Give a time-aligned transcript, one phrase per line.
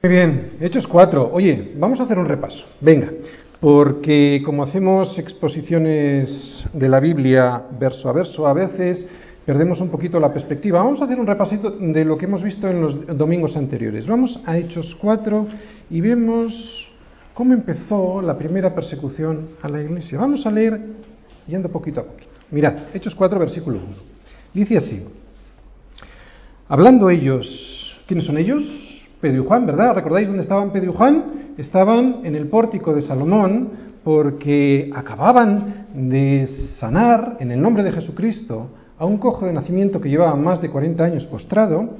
[0.00, 1.30] Muy bien, Hechos 4.
[1.32, 2.64] Oye, vamos a hacer un repaso.
[2.80, 3.10] Venga,
[3.58, 9.04] porque como hacemos exposiciones de la Biblia verso a verso, a veces
[9.44, 10.84] perdemos un poquito la perspectiva.
[10.84, 14.06] Vamos a hacer un repasito de lo que hemos visto en los domingos anteriores.
[14.06, 15.48] Vamos a Hechos 4
[15.90, 16.88] y vemos
[17.34, 20.16] cómo empezó la primera persecución a la iglesia.
[20.20, 20.80] Vamos a leer
[21.48, 22.30] yendo poquito a poquito.
[22.52, 23.86] Mirad, Hechos 4, versículo 1.
[24.54, 25.02] Dice así.
[26.68, 28.87] Hablando ellos, ¿quiénes son ellos?
[29.20, 29.94] Pedro y Juan, ¿verdad?
[29.94, 31.24] ¿Recordáis dónde estaban Pedro y Juan?
[31.56, 33.70] Estaban en el pórtico de Salomón
[34.04, 36.46] porque acababan de
[36.78, 40.70] sanar en el nombre de Jesucristo a un cojo de nacimiento que llevaba más de
[40.70, 41.96] 40 años postrado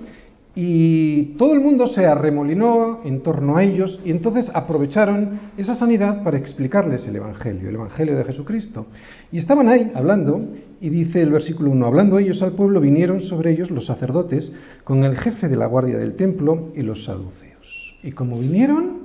[0.61, 6.25] y todo el mundo se arremolinó en torno a ellos y entonces aprovecharon esa sanidad
[6.25, 8.87] para explicarles el Evangelio, el Evangelio de Jesucristo.
[9.31, 10.49] Y estaban ahí hablando
[10.81, 14.53] y dice el versículo 1, hablando ellos al pueblo, vinieron sobre ellos los sacerdotes
[14.83, 17.95] con el jefe de la guardia del templo y los saduceos.
[18.03, 19.03] Y como vinieron,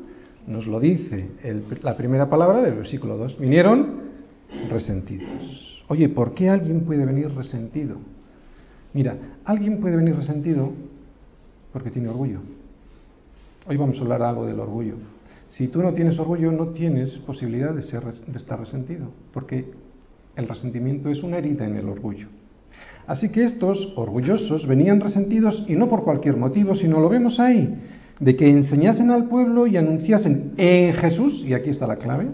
[0.47, 1.27] nos lo dice
[1.83, 4.01] la primera palabra del versículo 2, vinieron
[4.71, 5.83] resentidos.
[5.87, 7.97] Oye, ¿por qué alguien puede venir resentido?
[8.95, 10.71] Mira, alguien puede venir resentido
[11.73, 12.39] porque tiene orgullo.
[13.67, 14.95] Hoy vamos a hablar algo del orgullo.
[15.49, 19.65] Si tú no tienes orgullo, no tienes posibilidad de, ser, de estar resentido, porque
[20.35, 22.27] el resentimiento es una herida en el orgullo.
[23.07, 27.75] Así que estos orgullosos venían resentidos y no por cualquier motivo, sino lo vemos ahí,
[28.19, 32.27] de que enseñasen al pueblo y anunciasen en Jesús, y aquí está la clave,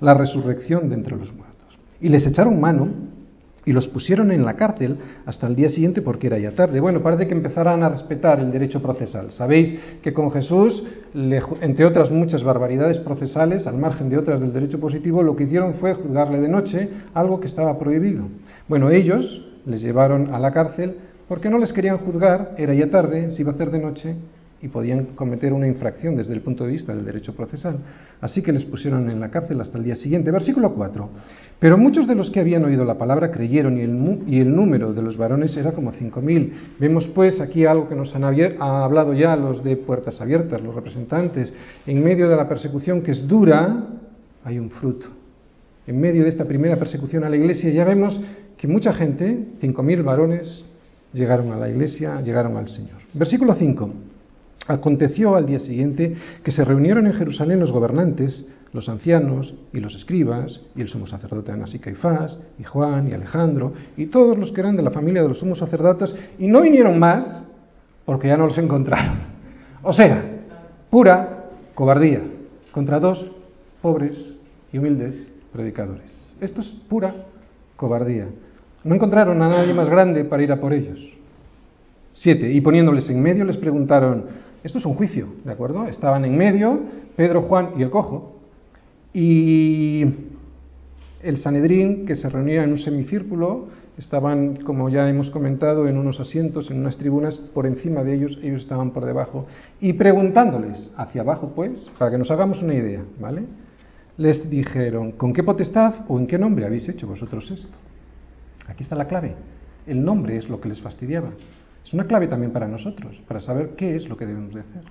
[0.00, 1.78] la resurrección de entre los muertos.
[2.00, 2.88] Y les echaron mano
[3.66, 6.80] y los pusieron en la cárcel hasta el día siguiente porque era ya tarde.
[6.80, 9.30] Bueno, parece que empezarán a respetar el derecho procesal.
[9.30, 10.84] Sabéis que con Jesús,
[11.14, 15.74] entre otras muchas barbaridades procesales, al margen de otras del derecho positivo, lo que hicieron
[15.74, 18.24] fue juzgarle de noche algo que estaba prohibido.
[18.68, 20.96] Bueno, ellos les llevaron a la cárcel
[21.28, 24.14] porque no les querían juzgar, era ya tarde, se iba a hacer de noche
[24.64, 27.76] y podían cometer una infracción desde el punto de vista del derecho procesal.
[28.22, 30.30] Así que les pusieron en la cárcel hasta el día siguiente.
[30.30, 31.10] Versículo 4.
[31.60, 34.94] Pero muchos de los que habían oído la palabra creyeron y el, y el número
[34.94, 36.54] de los varones era como cinco mil.
[36.80, 40.74] Vemos pues aquí algo que nos han ha hablado ya los de Puertas Abiertas, los
[40.74, 41.52] representantes.
[41.86, 43.84] En medio de la persecución que es dura,
[44.44, 45.08] hay un fruto.
[45.86, 48.18] En medio de esta primera persecución a la iglesia ya vemos
[48.56, 50.64] que mucha gente, cinco mil varones,
[51.12, 52.96] llegaron a la iglesia, llegaron al Señor.
[53.12, 54.13] Versículo 5.
[54.66, 59.94] Aconteció al día siguiente que se reunieron en Jerusalén los gobernantes, los ancianos y los
[59.94, 64.52] escribas, y el sumo sacerdote Anás y Caifás, y Juan y Alejandro, y todos los
[64.52, 67.44] que eran de la familia de los sumos sacerdotes, y no vinieron más
[68.04, 69.18] porque ya no los encontraron.
[69.82, 70.24] O sea,
[70.90, 71.44] pura
[71.74, 72.22] cobardía
[72.72, 73.30] contra dos
[73.82, 74.16] pobres
[74.72, 76.06] y humildes predicadores.
[76.40, 77.14] Esto es pura
[77.76, 78.26] cobardía.
[78.82, 80.98] No encontraron a nadie más grande para ir a por ellos.
[82.12, 82.52] Siete.
[82.52, 84.24] Y poniéndoles en medio les preguntaron,
[84.64, 85.86] esto es un juicio, ¿de acuerdo?
[85.86, 86.80] Estaban en medio
[87.16, 88.32] Pedro, Juan y el cojo.
[89.12, 90.04] Y
[91.22, 96.18] el Sanedrín, que se reunía en un semicírculo, estaban, como ya hemos comentado, en unos
[96.18, 99.46] asientos, en unas tribunas, por encima de ellos, ellos estaban por debajo,
[99.80, 103.44] y preguntándoles, hacia abajo pues, para que nos hagamos una idea, ¿vale?
[104.16, 107.76] Les dijeron, ¿con qué potestad o en qué nombre habéis hecho vosotros esto?
[108.66, 109.34] Aquí está la clave.
[109.86, 111.30] El nombre es lo que les fastidiaba.
[111.84, 114.82] Es una clave también para nosotros, para saber qué es lo que debemos de hacer.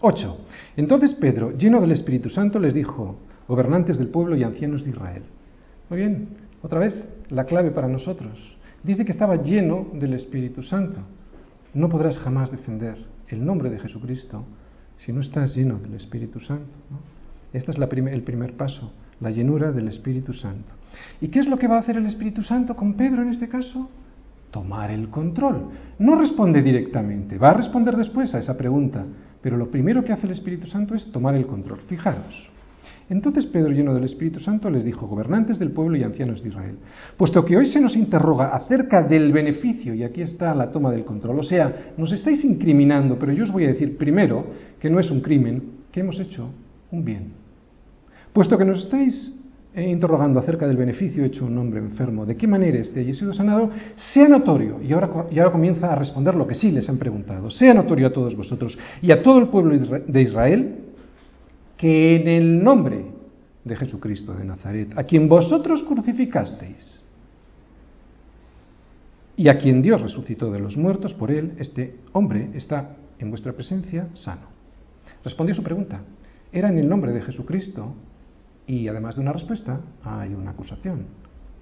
[0.00, 0.38] 8.
[0.76, 5.22] Entonces Pedro, lleno del Espíritu Santo, les dijo, gobernantes del pueblo y ancianos de Israel.
[5.90, 6.28] Muy bien,
[6.62, 6.94] otra vez,
[7.30, 8.56] la clave para nosotros.
[8.82, 11.00] Dice que estaba lleno del Espíritu Santo.
[11.74, 12.96] No podrás jamás defender
[13.28, 14.44] el nombre de Jesucristo
[14.98, 16.70] si no estás lleno del Espíritu Santo.
[17.52, 20.74] Este es el primer paso, la llenura del Espíritu Santo.
[21.20, 23.48] ¿Y qué es lo que va a hacer el Espíritu Santo con Pedro en este
[23.48, 23.88] caso?
[24.50, 25.68] Tomar el control.
[25.98, 29.04] No responde directamente, va a responder después a esa pregunta,
[29.42, 31.80] pero lo primero que hace el Espíritu Santo es tomar el control.
[31.86, 32.48] Fijaros.
[33.10, 36.76] Entonces Pedro, lleno del Espíritu Santo, les dijo, gobernantes del pueblo y ancianos de Israel,
[37.16, 41.04] puesto que hoy se nos interroga acerca del beneficio, y aquí está la toma del
[41.04, 44.44] control, o sea, nos estáis incriminando, pero yo os voy a decir primero
[44.78, 46.50] que no es un crimen, que hemos hecho
[46.90, 47.32] un bien.
[48.32, 49.34] Puesto que nos estáis
[49.74, 53.32] interrogando acerca del beneficio hecho a un hombre enfermo, de qué manera este haya sido
[53.32, 53.70] sanado,
[54.12, 57.50] sea notorio, y ahora, y ahora comienza a responder lo que sí les han preguntado,
[57.50, 60.76] sea notorio a todos vosotros y a todo el pueblo de Israel
[61.76, 63.06] que en el nombre
[63.64, 67.04] de Jesucristo de Nazaret, a quien vosotros crucificasteis
[69.36, 73.52] y a quien Dios resucitó de los muertos por él, este hombre está en vuestra
[73.52, 74.48] presencia sano.
[75.22, 76.00] Respondió su pregunta.
[76.50, 77.94] Era en el nombre de Jesucristo
[78.68, 81.06] y además de una respuesta, hay una acusación.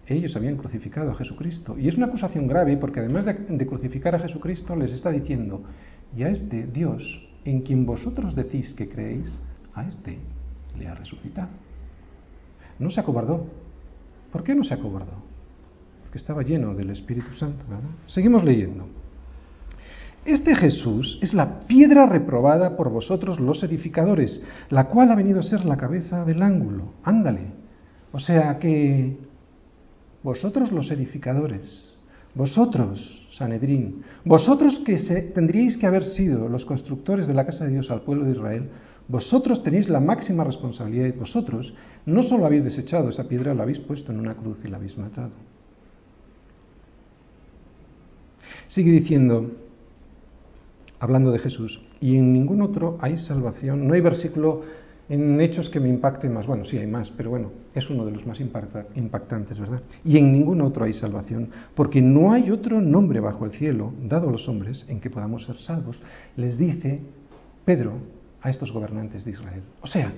[0.09, 1.79] Ellos habían crucificado a Jesucristo.
[1.79, 5.63] Y es una acusación grave porque además de, crucificar a Jesucristo les está diciendo,
[6.17, 7.03] y a este Dios
[7.45, 9.39] en quien vosotros decís que creéis,
[9.73, 10.19] a este
[10.77, 11.51] le ha resucitado.
[12.81, 13.47] No se acobardó.
[14.33, 15.23] ¿Por qué no se acobardó?
[16.03, 17.65] Porque estaba lleno del Espíritu Santo.
[17.69, 17.89] ¿verdad?
[18.07, 18.89] Seguimos leyendo.
[20.27, 25.45] Este Jesús es la piedra reprobada por vosotros los edificadores, la cual ha venido a
[25.45, 26.95] ser la cabeza del ángulo.
[27.05, 27.53] Ándale.
[28.11, 29.17] O sea que
[30.25, 31.95] vosotros los edificadores,
[32.35, 34.99] vosotros, Sanedrín, vosotros que
[35.33, 38.69] tendríais que haber sido los constructores de la casa de Dios al pueblo de Israel,
[39.07, 41.15] vosotros tenéis la máxima responsabilidad.
[41.15, 41.73] Vosotros
[42.05, 44.99] no solo habéis desechado esa piedra, la habéis puesto en una cruz y la habéis
[44.99, 45.31] matado.
[48.67, 49.66] Sigue diciendo,
[51.07, 53.87] hablando de Jesús, y en ningún otro hay salvación.
[53.89, 54.63] No hay versículo
[55.09, 56.47] en hechos que me impacte más.
[56.47, 59.81] Bueno, sí hay más, pero bueno, es uno de los más impactantes, ¿verdad?
[60.05, 64.29] Y en ningún otro hay salvación, porque no hay otro nombre bajo el cielo dado
[64.29, 66.01] a los hombres en que podamos ser salvos.
[66.37, 67.01] Les dice
[67.65, 67.93] Pedro
[68.43, 69.63] a estos gobernantes de Israel.
[69.83, 70.13] O sea,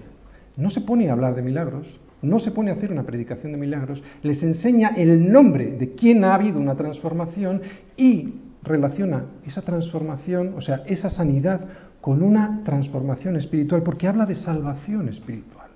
[0.56, 1.86] no se pone a hablar de milagros,
[2.22, 6.24] no se pone a hacer una predicación de milagros, les enseña el nombre de quien
[6.24, 7.62] ha habido una transformación
[7.96, 8.34] y
[8.68, 11.60] relaciona esa transformación, o sea, esa sanidad,
[12.00, 15.68] con una transformación espiritual, porque habla de salvación espiritual.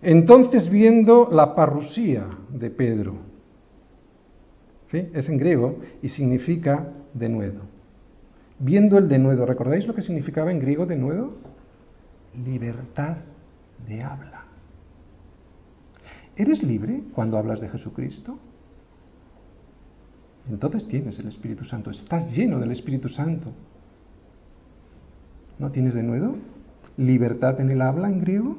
[0.00, 3.16] Entonces, viendo la parrusía de Pedro,
[4.86, 5.08] ¿sí?
[5.12, 7.62] es en griego y significa denuedo.
[8.60, 11.34] Viendo el denuedo, ¿recordáis lo que significaba en griego denuedo?
[12.44, 13.18] Libertad
[13.86, 14.44] de habla.
[16.36, 18.38] ¿Eres libre cuando hablas de Jesucristo?
[20.50, 23.52] Entonces tienes el Espíritu Santo, estás lleno del Espíritu Santo.
[25.58, 26.36] ¿No tienes de nuevo
[26.96, 28.56] libertad en el habla en griego?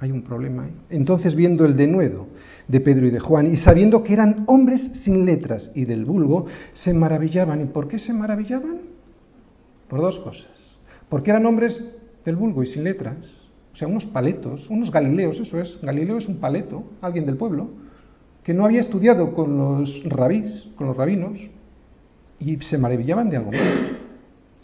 [0.00, 0.72] Hay un problema ahí.
[0.90, 2.26] Entonces, viendo el denuedo
[2.68, 6.46] de Pedro y de Juan y sabiendo que eran hombres sin letras y del vulgo,
[6.72, 7.62] se maravillaban.
[7.62, 8.80] ¿Y por qué se maravillaban?
[9.88, 10.46] Por dos cosas.
[11.08, 11.82] Porque eran hombres
[12.24, 13.16] del vulgo y sin letras,
[13.72, 15.78] o sea, unos paletos, unos galileos, eso es.
[15.82, 17.83] Galileo es un paleto, alguien del pueblo
[18.44, 21.38] que no había estudiado con los rabís, con los rabinos,
[22.38, 23.60] y se maravillaban de algo más.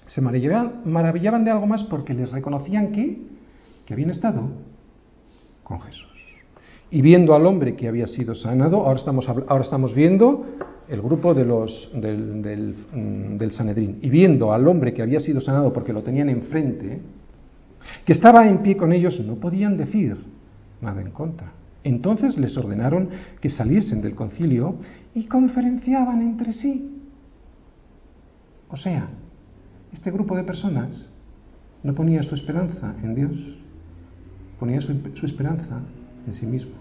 [0.06, 3.18] Se maravillaban, de algo más porque les reconocían que,
[3.86, 4.42] que habían estado
[5.64, 6.06] con Jesús.
[6.90, 10.44] Y viendo al hombre que había sido sanado, ahora estamos, ahora estamos viendo
[10.88, 15.20] el grupo de los, del, del, mm, del Sanedrín, y viendo al hombre que había
[15.20, 17.00] sido sanado porque lo tenían enfrente,
[18.04, 20.18] que estaba en pie con ellos, no podían decir
[20.82, 21.59] nada en contra.
[21.82, 23.10] Entonces les ordenaron
[23.40, 24.76] que saliesen del concilio
[25.14, 27.00] y conferenciaban entre sí.
[28.68, 29.08] O sea,
[29.92, 31.08] este grupo de personas
[31.82, 33.32] no ponía su esperanza en Dios,
[34.58, 34.92] ponía su,
[35.24, 35.80] esperanza
[36.26, 36.72] en sí mismo,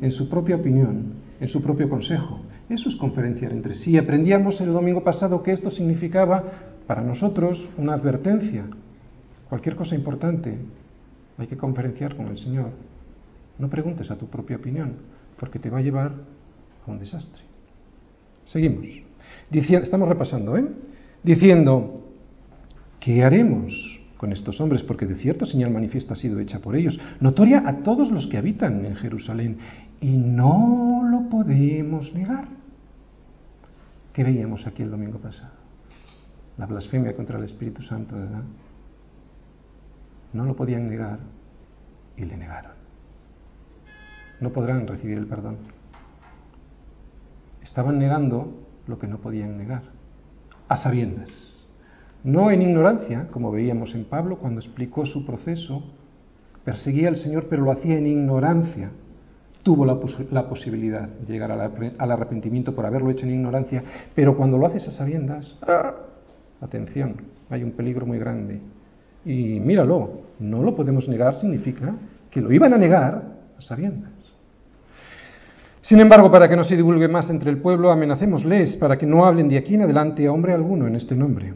[0.00, 2.40] en su propia opinión, en su propio consejo.
[2.68, 3.96] Eso es conferenciar entre sí.
[3.96, 6.42] Aprendíamos el domingo pasado que esto significaba
[6.86, 8.64] para nosotros una advertencia.
[9.48, 10.58] Cualquier cosa importante
[11.38, 12.70] hay que conferenciar con el Señor.
[13.58, 14.96] No preguntes a tu propia opinión,
[15.38, 16.12] porque te va a llevar
[16.86, 17.42] a un desastre.
[18.44, 18.86] Seguimos.
[19.50, 20.66] estamos repasando, ¿eh?
[21.22, 22.04] Diciendo,
[23.00, 24.82] ¿qué haremos con estos hombres?
[24.82, 28.36] Porque de cierto señal manifiesta ha sido hecha por ellos, notoria a todos los que
[28.36, 29.58] habitan en Jerusalén,
[30.00, 32.48] y no lo podemos negar.
[34.12, 35.52] ¿Qué veíamos aquí el domingo pasado?
[36.58, 38.42] La blasfemia contra el Espíritu Santo, ¿verdad?
[40.32, 41.18] No lo podían negar
[42.16, 42.75] y le negaron
[44.40, 45.56] no podrán recibir el perdón.
[47.62, 49.82] Estaban negando lo que no podían negar,
[50.68, 51.56] a sabiendas.
[52.22, 55.82] No en ignorancia, como veíamos en Pablo cuando explicó su proceso,
[56.64, 58.90] perseguía al Señor pero lo hacía en ignorancia.
[59.62, 63.82] Tuvo la, posibilidad de llegar al, arrepentimiento por haberlo hecho en ignorancia,
[64.14, 65.94] pero cuando lo haces a sabiendas, ¡ah!
[66.60, 67.16] atención,
[67.50, 68.60] hay un peligro muy grande.
[69.24, 71.94] Y míralo, no lo podemos negar significa
[72.30, 73.22] que lo iban a negar
[73.58, 74.15] a sabiendas.
[75.86, 79.24] Sin embargo, para que no se divulgue más entre el pueblo, amenacémosles para que no
[79.24, 81.54] hablen de aquí en adelante a hombre alguno en este nombre.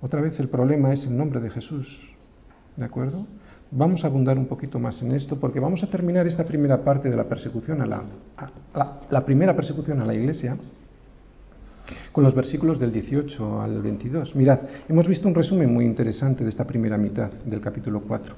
[0.00, 1.96] Otra vez el problema es el nombre de Jesús.
[2.76, 3.24] ¿De acuerdo?
[3.70, 7.08] Vamos a abundar un poquito más en esto porque vamos a terminar esta primera parte
[7.08, 8.02] de la persecución a la,
[9.10, 10.56] la primera persecución a la iglesia
[12.10, 14.34] con los versículos del 18 al 22.
[14.34, 14.58] Mirad,
[14.88, 18.34] hemos visto un resumen muy interesante de esta primera mitad del capítulo 4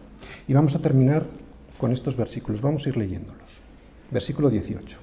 [0.49, 1.25] y vamos a terminar
[1.79, 2.61] con estos versículos.
[2.61, 3.49] Vamos a ir leyéndolos.
[4.11, 4.99] Versículo 18.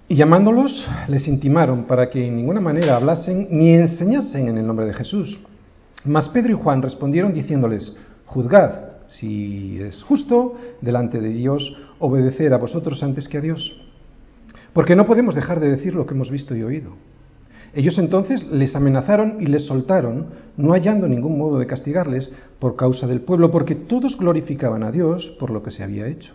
[0.00, 4.84] Y llamándolos, les intimaron para que en ninguna manera hablasen ni enseñasen en el nombre
[4.84, 5.40] de Jesús.
[6.04, 7.96] Mas Pedro y Juan respondieron diciéndoles,
[8.26, 13.74] Juzgad si es justo delante de Dios obedecer a vosotros antes que a Dios.
[14.74, 16.90] Porque no podemos dejar de decir lo que hemos visto y oído.
[17.72, 20.26] Ellos entonces les amenazaron y les soltaron,
[20.58, 25.34] no hallando ningún modo de castigarles por causa del pueblo, porque todos glorificaban a Dios
[25.40, 26.34] por lo que se había hecho.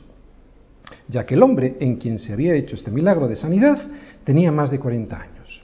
[1.08, 3.80] Ya que el hombre en quien se había hecho este milagro de sanidad
[4.24, 5.64] tenía más de 40 años.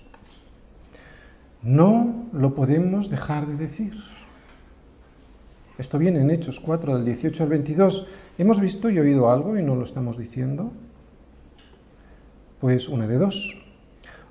[1.62, 3.94] No lo podemos dejar de decir.
[5.78, 8.08] Esto viene en Hechos 4 del 18 al 22.
[8.38, 10.72] ¿Hemos visto y oído algo y no lo estamos diciendo?
[12.60, 13.56] Pues una de dos.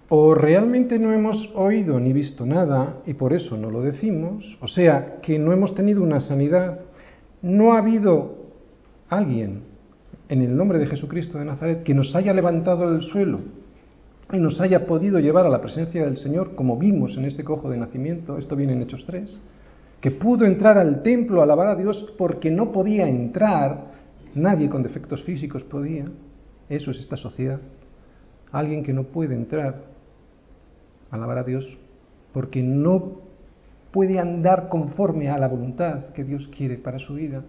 [0.09, 4.67] O realmente no hemos oído ni visto nada y por eso no lo decimos, o
[4.67, 6.81] sea, que no hemos tenido una sanidad,
[7.43, 8.39] no ha habido
[9.09, 9.70] alguien
[10.31, 13.41] en el nombre de Jesucristo de Nazaret que nos haya levantado del suelo
[14.33, 17.69] y nos haya podido llevar a la presencia del Señor, como vimos en este cojo
[17.69, 19.41] de nacimiento, esto viene en Hechos 3,
[20.01, 23.89] que pudo entrar al templo a alabar a Dios porque no podía entrar,
[24.37, 26.07] nadie con defectos físicos podía,
[26.69, 27.61] eso es esta sociedad,
[28.53, 29.91] alguien que no puede entrar
[31.11, 31.67] alabar a Dios,
[32.33, 33.21] porque no
[33.91, 37.43] puede andar conforme a la voluntad que Dios quiere para su vida.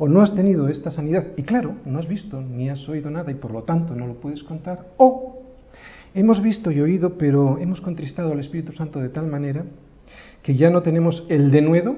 [0.00, 3.30] O no has tenido esta sanidad y claro, no has visto ni has oído nada
[3.30, 4.86] y por lo tanto no lo puedes contar.
[4.96, 5.42] O
[6.14, 9.64] hemos visto y oído, pero hemos contristado al Espíritu Santo de tal manera
[10.42, 11.96] que ya no tenemos el denuedo,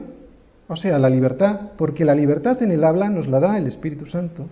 [0.67, 4.07] o sea, la libertad, porque la libertad en el habla nos la da el Espíritu
[4.07, 4.47] Santo.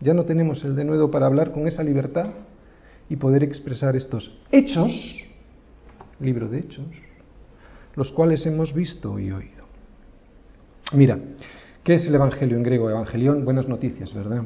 [0.00, 2.30] Ya no tenemos el denuedo para hablar con esa libertad
[3.10, 5.26] y poder expresar estos hechos
[6.20, 6.86] libro de Hechos,
[7.94, 9.66] los cuales hemos visto y oído.
[10.92, 11.18] Mira,
[11.86, 12.90] ¿qué es el Evangelio en griego?
[12.90, 14.42] Evangelión, buenas noticias, ¿verdad?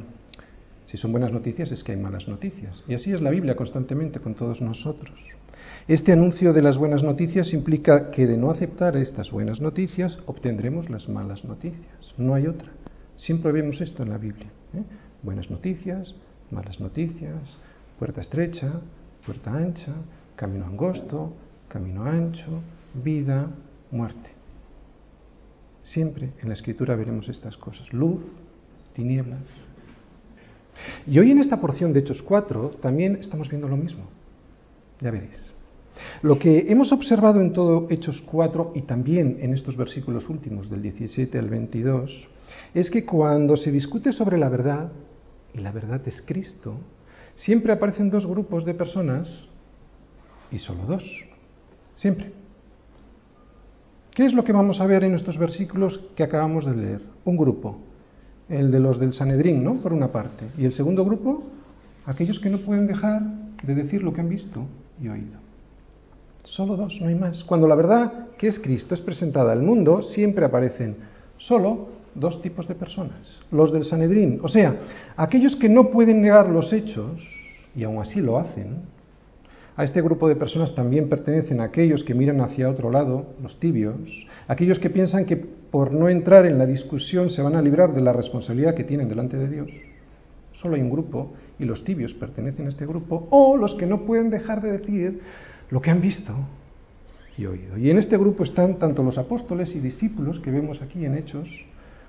[0.85, 2.85] Si son buenas noticias es que hay malas noticias.
[2.87, 5.19] Y así es la Biblia constantemente con todos nosotros.
[5.89, 10.91] Este anuncio de las buenas noticias implica que de no aceptar estas buenas noticias obtendremos
[10.91, 12.15] las malas noticias.
[12.19, 12.69] No hay otra.
[13.17, 14.51] Siempre vemos esto en la Biblia.
[14.75, 14.83] ¿eh?
[15.23, 16.15] Buenas noticias,
[16.51, 17.57] malas noticias,
[17.99, 18.71] puerta estrecha,
[19.25, 19.95] puerta ancha,
[20.37, 21.33] camino angosto,
[21.69, 22.61] camino ancho,
[23.03, 23.49] vida,
[23.91, 24.30] muerte.
[25.91, 28.21] Siempre en la escritura veremos estas cosas, luz,
[28.95, 29.41] tinieblas.
[31.05, 34.05] Y hoy en esta porción de Hechos 4 también estamos viendo lo mismo.
[35.01, 35.51] Ya veréis.
[36.23, 40.81] Lo que hemos observado en todo Hechos 4 y también en estos versículos últimos del
[40.81, 42.29] 17 al 22
[42.73, 44.93] es que cuando se discute sobre la verdad,
[45.53, 46.77] y la verdad es Cristo,
[47.35, 49.49] siempre aparecen dos grupos de personas
[50.53, 51.03] y solo dos.
[51.95, 52.40] Siempre.
[54.15, 57.01] ¿Qué es lo que vamos a ver en estos versículos que acabamos de leer?
[57.25, 57.79] Un grupo,
[58.49, 59.81] el de los del Sanedrín, ¿no?
[59.81, 60.47] Por una parte.
[60.59, 61.45] Y el segundo grupo,
[62.07, 63.23] aquellos que no pueden dejar
[63.63, 64.65] de decir lo que han visto
[65.01, 65.39] y oído.
[66.43, 67.45] Solo dos, no hay más.
[67.45, 70.97] Cuando la verdad, que es Cristo, es presentada al mundo, siempre aparecen
[71.39, 73.41] solo dos tipos de personas.
[73.53, 74.77] Los del Sanedrín, o sea,
[75.17, 77.23] aquellos que no pueden negar los hechos,
[77.77, 78.79] y aún así lo hacen,
[79.77, 84.27] a este grupo de personas también pertenecen aquellos que miran hacia otro lado, los tibios,
[84.49, 88.01] aquellos que piensan que por no entrar en la discusión se van a librar de
[88.01, 89.71] la responsabilidad que tienen delante de Dios.
[90.55, 94.05] Solo hay un grupo y los tibios pertenecen a este grupo, o los que no
[94.05, 95.21] pueden dejar de decir
[95.71, 96.35] lo que han visto
[97.39, 97.79] y oído.
[97.79, 101.49] Y en este grupo están tanto los apóstoles y discípulos que vemos aquí en Hechos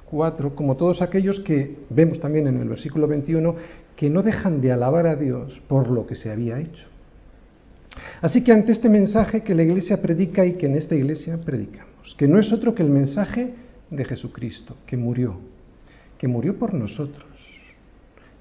[0.10, 3.56] 4, como todos aquellos que vemos también en el versículo 21,
[3.96, 6.88] que no dejan de alabar a Dios por lo que se había hecho.
[8.22, 12.16] Así que ante este mensaje que la Iglesia predica y que en esta Iglesia predicamos,
[12.18, 13.54] que no es otro que el mensaje
[13.90, 15.38] de Jesucristo, que murió,
[16.18, 17.26] que murió por nosotros,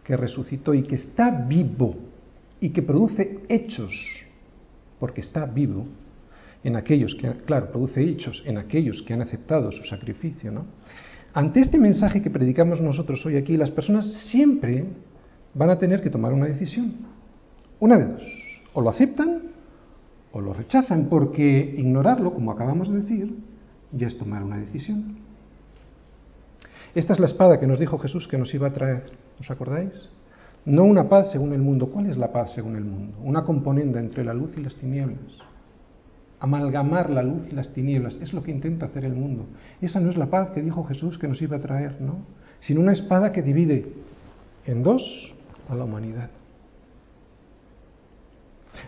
[0.04, 1.97] que resucitó y que está vivo
[2.61, 3.92] y que produce hechos,
[4.99, 5.87] porque está vivo
[6.62, 10.66] en aquellos que, claro, produce hechos en aquellos que han aceptado su sacrificio, ¿no?
[11.33, 14.85] Ante este mensaje que predicamos nosotros hoy aquí, las personas siempre
[15.54, 16.95] van a tener que tomar una decisión.
[17.78, 19.43] Una de dos o lo aceptan
[20.33, 23.37] o lo rechazan, porque ignorarlo, como acabamos de decir,
[23.93, 25.17] ya es tomar una decisión.
[26.95, 29.05] Esta es la espada que nos dijo Jesús que nos iba a traer,
[29.39, 30.09] ¿os acordáis?
[30.65, 31.87] No una paz según el mundo.
[31.87, 33.17] ¿Cuál es la paz según el mundo?
[33.23, 35.19] Una componenda entre la luz y las tinieblas.
[36.39, 39.47] Amalgamar la luz y las tinieblas es lo que intenta hacer el mundo.
[39.81, 42.19] Esa no es la paz que dijo Jesús que nos iba a traer, ¿no?
[42.61, 43.93] Sino una espada que divide
[44.67, 45.35] en dos
[45.69, 46.31] a la humanidad.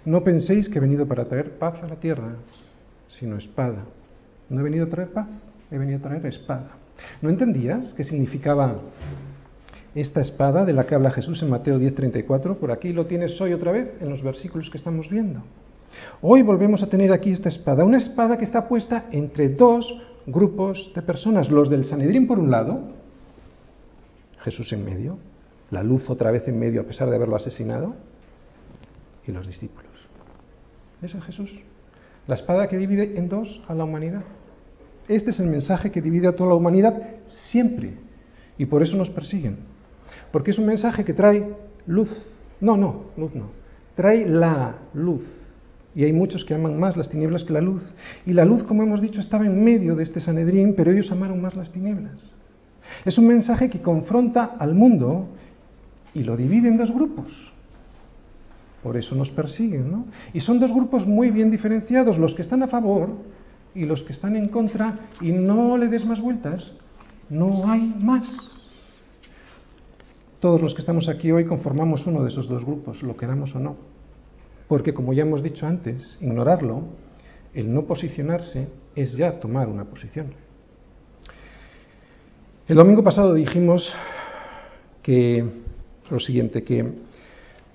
[0.04, 2.34] No penséis que he venido para traer paz a la tierra,
[3.08, 3.84] sino espada.
[4.48, 5.28] No he venido a traer paz,
[5.70, 6.72] he venido a traer espada.
[7.20, 8.80] ¿No entendías qué significaba
[9.94, 12.56] esta espada de la que habla Jesús en Mateo 10:34?
[12.56, 15.42] Por aquí lo tienes hoy otra vez en los versículos que estamos viendo.
[16.20, 19.86] Hoy volvemos a tener aquí esta espada, una espada que está puesta entre dos
[20.26, 22.80] grupos de personas, los del Sanedrín por un lado
[24.38, 25.18] Jesús en medio,
[25.70, 27.94] la luz otra vez en medio a pesar de haberlo asesinado,
[29.26, 29.91] y los discípulos.
[31.02, 31.50] Ese es Jesús.
[32.26, 34.22] La espada que divide en dos a la humanidad.
[35.08, 36.94] Este es el mensaje que divide a toda la humanidad
[37.50, 37.94] siempre.
[38.56, 39.56] Y por eso nos persiguen.
[40.30, 41.48] Porque es un mensaje que trae
[41.86, 42.10] luz.
[42.60, 43.50] No, no, luz no.
[43.96, 45.24] Trae la luz.
[45.94, 47.82] Y hay muchos que aman más las tinieblas que la luz.
[48.24, 51.42] Y la luz, como hemos dicho, estaba en medio de este Sanedrín, pero ellos amaron
[51.42, 52.14] más las tinieblas.
[53.04, 55.28] Es un mensaje que confronta al mundo
[56.14, 57.51] y lo divide en dos grupos.
[58.82, 60.06] Por eso nos persiguen, ¿no?
[60.32, 63.10] Y son dos grupos muy bien diferenciados, los que están a favor
[63.74, 66.72] y los que están en contra, y no le des más vueltas,
[67.30, 68.26] no hay más.
[70.40, 73.60] Todos los que estamos aquí hoy conformamos uno de esos dos grupos, lo queramos o
[73.60, 73.76] no.
[74.66, 76.82] Porque como ya hemos dicho antes, ignorarlo,
[77.54, 80.34] el no posicionarse, es ya tomar una posición.
[82.66, 83.92] El domingo pasado dijimos
[85.02, 85.44] que
[86.10, 86.92] lo siguiente, que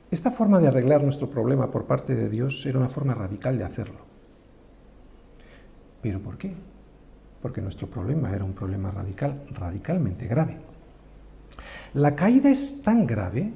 [0.10, 3.66] esta forma de arreglar nuestro problema por parte de Dios era una forma radical de
[3.66, 4.00] hacerlo.
[6.02, 6.54] ¿Pero por qué?
[7.42, 10.58] Porque nuestro problema era un problema radical, radicalmente grave.
[11.94, 13.52] La caída es tan grave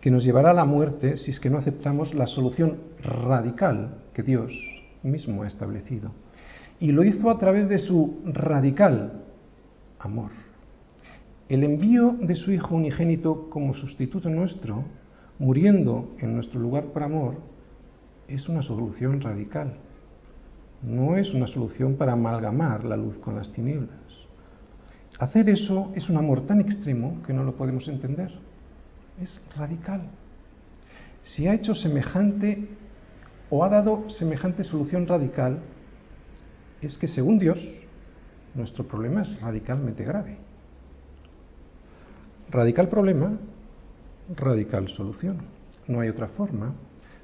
[0.00, 4.22] que nos llevará a la muerte si es que no aceptamos la solución radical que
[4.22, 4.52] Dios
[5.02, 6.10] mismo ha establecido.
[6.80, 9.24] Y lo hizo a través de su radical
[9.98, 10.30] amor.
[11.48, 14.84] El envío de su Hijo unigénito como sustituto nuestro
[15.38, 17.36] muriendo en nuestro lugar por amor,
[18.28, 19.74] es una solución radical.
[20.82, 23.98] No es una solución para amalgamar la luz con las tinieblas.
[25.18, 28.32] Hacer eso es un amor tan extremo que no lo podemos entender.
[29.20, 30.02] Es radical.
[31.22, 32.68] Si ha hecho semejante
[33.48, 35.60] o ha dado semejante solución radical,
[36.82, 37.58] es que según Dios,
[38.54, 40.36] nuestro problema es radicalmente grave.
[42.50, 43.38] Radical problema
[44.36, 45.38] radical solución.
[45.86, 46.72] No hay otra forma.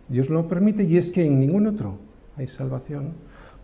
[0.08, 1.96] Dios lo permite y es que en ningún otro
[2.36, 3.12] hay salvación,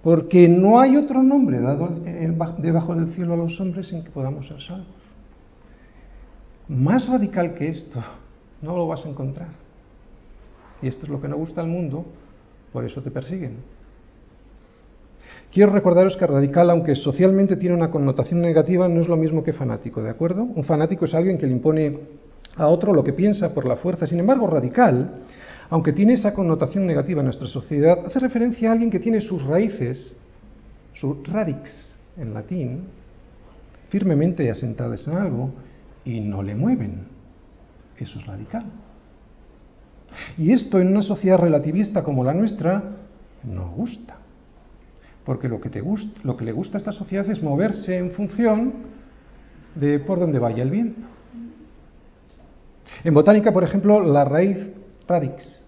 [0.03, 1.88] porque no hay otro nombre dado
[2.59, 4.87] debajo del cielo a los hombres en que podamos ser salvos.
[6.68, 8.01] Más radical que esto
[8.62, 9.49] no lo vas a encontrar.
[10.83, 12.05] Y esto es lo que no gusta al mundo,
[12.72, 13.57] por eso te persiguen.
[15.53, 19.53] Quiero recordaros que radical, aunque socialmente tiene una connotación negativa, no es lo mismo que
[19.53, 20.42] fanático, ¿de acuerdo?
[20.42, 21.99] Un fanático es alguien que le impone
[22.57, 24.07] a otro lo que piensa por la fuerza.
[24.07, 25.23] Sin embargo, radical,
[25.71, 29.42] aunque tiene esa connotación negativa en nuestra sociedad, hace referencia a alguien que tiene sus
[29.42, 30.14] raíces,
[30.95, 32.85] su radix en latín,
[33.88, 35.51] firmemente asentadas en algo
[36.05, 37.07] y no le mueven.
[37.99, 38.64] Eso es radical.
[40.38, 42.83] Y esto en una sociedad relativista como la nuestra
[43.45, 44.19] no gusta.
[45.25, 48.12] Porque lo que, te gusta, lo que le gusta a esta sociedad es moverse en
[48.12, 48.73] función
[49.75, 51.07] de por donde vaya el viento.
[53.05, 54.59] En botánica, por ejemplo, la raíz
[55.09, 55.65] radix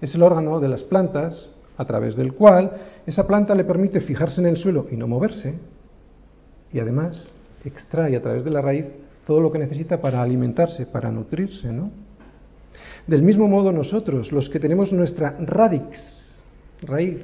[0.00, 2.72] es el órgano de las plantas a través del cual
[3.06, 5.54] esa planta le permite fijarse en el suelo y no moverse,
[6.72, 7.30] y además
[7.64, 8.86] extrae a través de la raíz
[9.26, 11.90] todo lo que necesita para alimentarse, para nutrirse, ¿no?
[13.06, 16.42] Del mismo modo nosotros, los que tenemos nuestra radix,
[16.82, 17.18] raíz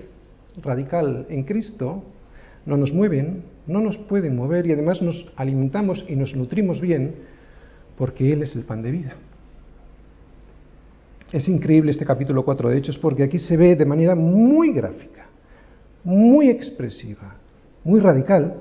[0.63, 2.03] radical en Cristo,
[2.67, 7.15] no nos mueven, no nos pueden mover y además nos alimentamos y nos nutrimos bien
[8.01, 9.13] porque Él es el pan de vida.
[11.31, 15.27] Es increíble este capítulo 4 de Hechos porque aquí se ve de manera muy gráfica,
[16.03, 17.35] muy expresiva,
[17.85, 18.55] muy radical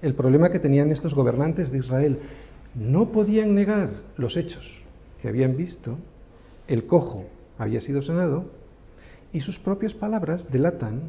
[0.00, 2.20] el problema que tenían estos gobernantes de Israel.
[2.74, 4.64] No podían negar los hechos
[5.20, 5.98] que habían visto,
[6.66, 7.26] el cojo
[7.58, 8.46] había sido sanado
[9.30, 11.02] y sus propias palabras delatan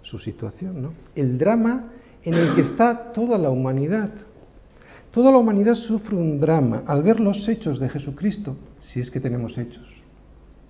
[0.00, 0.94] su situación, ¿no?
[1.14, 1.90] El drama
[2.24, 4.08] en el que está toda la humanidad.
[5.12, 9.20] Toda la humanidad sufre un drama al ver los hechos de Jesucristo, si es que
[9.20, 9.86] tenemos hechos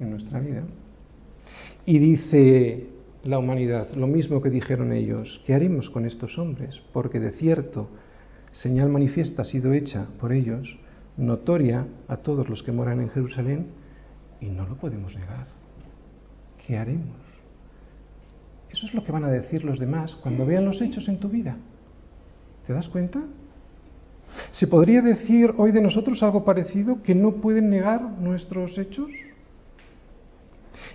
[0.01, 0.65] en nuestra vida.
[1.87, 2.89] Y dice
[3.23, 6.83] la humanidad lo mismo que dijeron ellos, ¿qué haremos con estos hombres?
[6.93, 7.89] Porque de cierto,
[8.51, 10.77] señal manifiesta ha sido hecha por ellos,
[11.17, 13.67] notoria a todos los que moran en Jerusalén,
[14.41, 15.47] y no lo podemos negar.
[16.67, 17.15] ¿Qué haremos?
[18.71, 21.29] Eso es lo que van a decir los demás cuando vean los hechos en tu
[21.29, 21.57] vida.
[22.67, 23.23] ¿Te das cuenta?
[24.53, 29.11] ¿Se podría decir hoy de nosotros algo parecido, que no pueden negar nuestros hechos?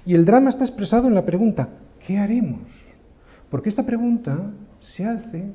[0.06, 1.69] Y el drama está expresado en la pregunta,
[2.06, 2.62] ¿qué haremos?
[3.50, 4.38] Porque esta pregunta
[4.80, 5.45] se hace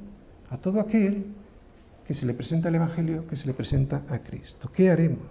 [0.50, 1.26] a todo aquel
[2.06, 4.70] que se le presenta el Evangelio, que se le presenta a Cristo.
[4.74, 5.28] ¿Qué haremos?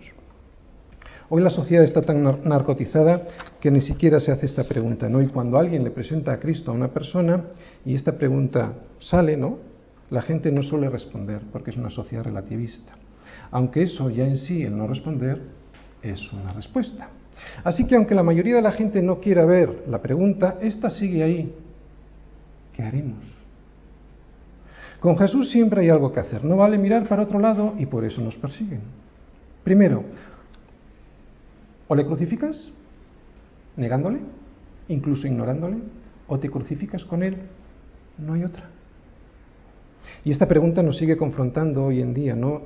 [1.29, 3.21] Hoy la sociedad está tan narcotizada
[3.59, 5.21] que ni siquiera se hace esta pregunta, ¿no?
[5.21, 7.43] Y cuando alguien le presenta a Cristo a una persona
[7.85, 9.70] y esta pregunta sale, ¿no?
[10.12, 12.93] La gente no suele responder porque es una sociedad relativista.
[13.50, 15.41] aunque eso ya en sí, el no responder,
[16.02, 17.10] es una respuesta.
[17.63, 21.24] Así que aunque la mayoría de la gente no quiera ver la pregunta, esta sigue
[21.24, 21.54] ahí.
[22.74, 23.24] ¿Qué haremos?
[25.00, 26.45] Con Jesús siempre hay algo que hacer.
[26.45, 28.82] No vale mirar para otro lado y por eso nos persiguen.
[29.63, 30.04] Primero,
[31.88, 32.71] o le crucificas,
[33.76, 34.19] negándole,
[34.88, 35.78] incluso ignorándole,
[36.28, 37.38] o te crucificas con él.
[38.17, 38.70] No hay otra.
[40.24, 42.36] Y esta pregunta nos sigue confrontando hoy en día.
[42.36, 42.62] No,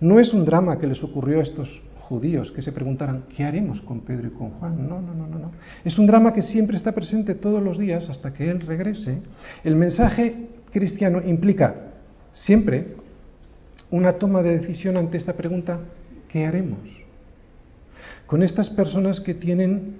[0.00, 3.80] no es un drama que les ocurrió a estos judíos que se preguntaran, ¿qué haremos
[3.82, 4.88] con Pedro y con Juan?
[4.88, 5.52] No, no, no, no, no.
[5.84, 9.18] Es un drama que siempre está presente todos los días hasta que Él regrese.
[9.64, 11.74] El mensaje cristiano implica
[12.32, 12.94] siempre
[13.90, 15.80] una toma de decisión ante esta pregunta,
[16.28, 16.78] ¿qué haremos?
[18.26, 19.96] Con estas personas que tienen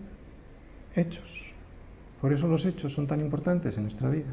[0.95, 1.25] hechos.
[2.21, 4.33] Por eso los hechos son tan importantes en nuestra vida.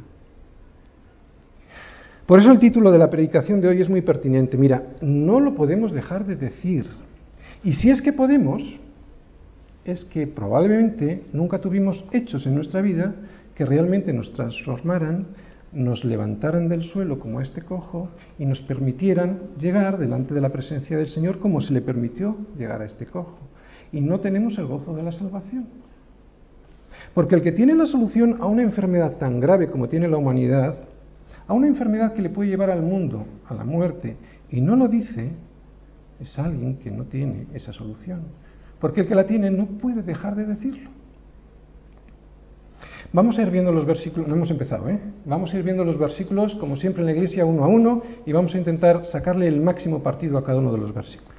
[2.25, 4.57] Por eso el título de la predicación de hoy es muy pertinente.
[4.57, 6.85] Mira, no lo podemos dejar de decir.
[7.63, 8.63] Y si es que podemos,
[9.83, 13.13] es que probablemente nunca tuvimos hechos en nuestra vida
[13.55, 15.27] que realmente nos transformaran,
[15.73, 18.09] nos levantaran del suelo como este cojo
[18.39, 22.81] y nos permitieran llegar delante de la presencia del Señor como se le permitió llegar
[22.81, 23.37] a este cojo.
[23.91, 25.67] Y no tenemos el gozo de la salvación.
[27.13, 30.75] Porque el que tiene la solución a una enfermedad tan grave como tiene la humanidad,
[31.47, 34.17] a una enfermedad que le puede llevar al mundo, a la muerte,
[34.49, 35.31] y no lo dice,
[36.19, 38.21] es alguien que no tiene esa solución.
[38.79, 40.89] Porque el que la tiene no puede dejar de decirlo.
[43.11, 44.99] Vamos a ir viendo los versículos, no hemos empezado, ¿eh?
[45.25, 48.31] Vamos a ir viendo los versículos, como siempre en la iglesia, uno a uno, y
[48.31, 51.32] vamos a intentar sacarle el máximo partido a cada uno de los versículos.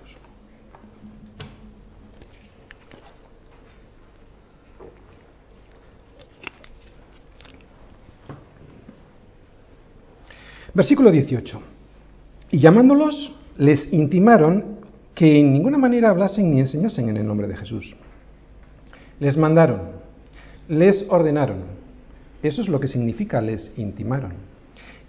[10.75, 11.61] Versículo 18.
[12.51, 14.81] Y llamándolos, les intimaron
[15.15, 17.95] que en ninguna manera hablasen ni enseñasen en el nombre de Jesús.
[19.21, 19.81] Les mandaron,
[20.69, 21.59] les ordenaron.
[22.43, 24.33] Eso es lo que significa les intimaron.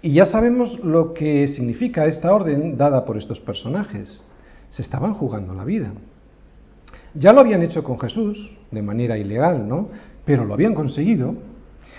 [0.00, 4.22] Y ya sabemos lo que significa esta orden dada por estos personajes.
[4.70, 5.92] Se estaban jugando la vida.
[7.14, 9.88] Ya lo habían hecho con Jesús, de manera ilegal, ¿no?
[10.24, 11.34] Pero lo habían conseguido.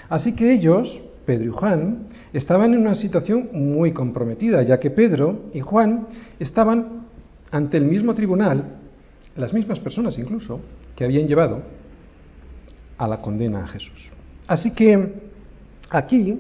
[0.10, 5.49] Así que ellos, Pedro y Juan, estaban en una situación muy comprometida, ya que Pedro
[5.53, 6.07] y Juan
[6.39, 7.05] estaban
[7.51, 8.77] ante el mismo tribunal,
[9.35, 10.61] las mismas personas incluso,
[10.95, 11.63] que habían llevado
[12.97, 14.09] a la condena a Jesús.
[14.47, 15.15] Así que
[15.89, 16.39] aquí,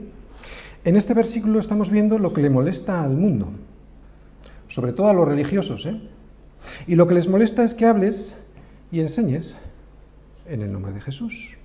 [0.85, 3.49] en este versículo, estamos viendo lo que le molesta al mundo,
[4.69, 5.99] sobre todo a los religiosos, ¿eh?
[6.87, 8.33] Y lo que les molesta es que hables
[8.89, 9.57] y enseñes
[10.45, 11.57] en el nombre de Jesús.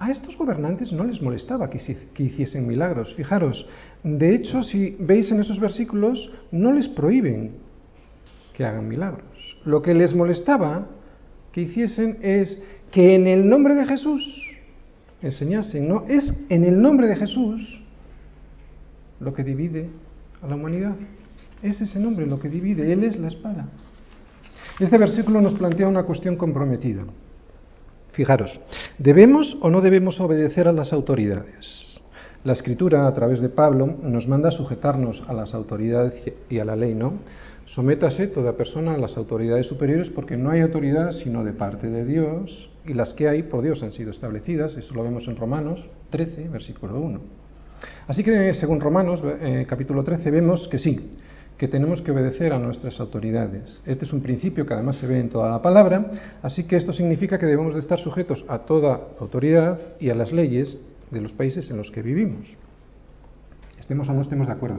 [0.00, 3.14] A estos gobernantes no les molestaba que, hiciesen milagros.
[3.16, 3.66] Fijaros,
[4.02, 7.52] de hecho, si veis en esos versículos, no les prohíben
[8.54, 9.28] que hagan milagros.
[9.66, 10.86] Lo que les molestaba
[11.52, 12.58] que hiciesen es
[12.90, 14.22] que en el nombre de Jesús
[15.20, 16.06] enseñasen, ¿no?
[16.08, 17.82] Es en el nombre de Jesús
[19.20, 19.90] lo que divide
[20.40, 20.96] a la humanidad.
[21.62, 23.68] Es ese nombre lo que divide, Él es la espada.
[24.80, 27.04] Este versículo nos plantea una cuestión comprometida.
[28.12, 28.60] Fijaros,
[28.98, 31.80] ¿debemos o no debemos obedecer a las autoridades?
[32.42, 36.64] La escritura, a través de Pablo, nos manda a sujetarnos a las autoridades y a
[36.64, 37.14] la ley, ¿no?
[37.66, 42.04] Sométase toda persona a las autoridades superiores porque no hay autoridad sino de parte de
[42.04, 45.84] Dios y las que hay por Dios han sido establecidas, eso lo vemos en Romanos
[46.10, 47.20] 13, versículo 1.
[48.08, 51.10] Así que según Romanos eh, capítulo 13 vemos que sí,
[51.60, 53.82] que tenemos que obedecer a nuestras autoridades.
[53.84, 56.94] Este es un principio que además se ve en toda la palabra, así que esto
[56.94, 60.78] significa que debemos de estar sujetos a toda autoridad y a las leyes
[61.10, 62.46] de los países en los que vivimos.
[63.78, 64.78] Estemos o no estemos de acuerdo,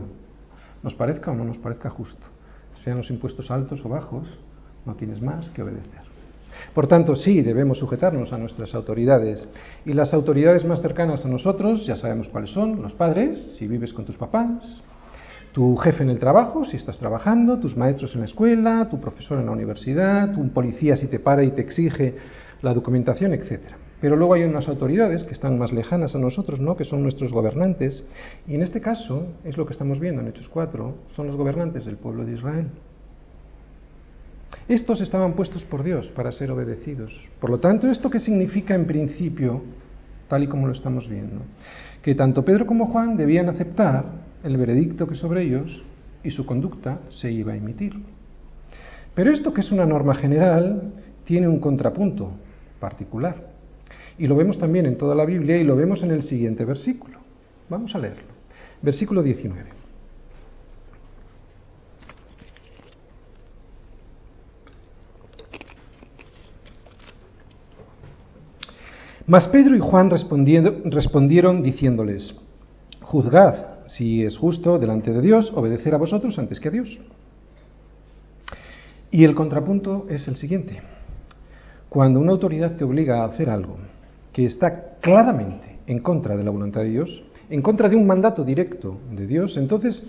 [0.82, 2.26] nos parezca o no nos parezca justo,
[2.84, 4.28] sean los impuestos altos o bajos,
[4.84, 6.02] no tienes más que obedecer.
[6.74, 9.48] Por tanto, sí, debemos sujetarnos a nuestras autoridades.
[9.86, 13.94] Y las autoridades más cercanas a nosotros, ya sabemos cuáles son, los padres, si vives
[13.94, 14.82] con tus papás,
[15.52, 19.40] tu jefe en el trabajo, si estás trabajando, tus maestros en la escuela, tu profesor
[19.40, 22.16] en la universidad, un policía si te para y te exige
[22.62, 23.78] la documentación, etcétera.
[24.00, 26.76] Pero luego hay unas autoridades que están más lejanas a nosotros, ¿no?
[26.76, 28.04] que son nuestros gobernantes,
[28.48, 31.86] y en este caso es lo que estamos viendo en Hechos 4, son los gobernantes
[31.86, 32.68] del pueblo de Israel.
[34.68, 37.14] Estos estaban puestos por Dios para ser obedecidos.
[37.40, 39.62] Por lo tanto, ¿esto qué significa en principio,
[40.28, 41.42] tal y como lo estamos viendo?
[42.02, 45.84] Que tanto Pedro como Juan debían aceptar el veredicto que sobre ellos
[46.24, 47.94] y su conducta se iba a emitir.
[49.14, 50.94] Pero esto que es una norma general
[51.26, 52.32] tiene un contrapunto
[52.80, 53.52] particular.
[54.18, 57.20] Y lo vemos también en toda la Biblia y lo vemos en el siguiente versículo.
[57.70, 58.32] Vamos a leerlo.
[58.82, 59.82] Versículo 19.
[69.28, 72.36] Mas Pedro y Juan respondieron diciéndoles,
[73.02, 77.00] Juzgad si es justo delante de Dios obedecer a vosotros antes que a Dios.
[79.12, 80.80] Y el contrapunto es el siguiente.
[81.90, 83.76] Cuando una autoridad te obliga a hacer algo
[84.32, 88.46] que está claramente en contra de la voluntad de Dios, en contra de un mandato
[88.46, 90.02] directo de Dios, entonces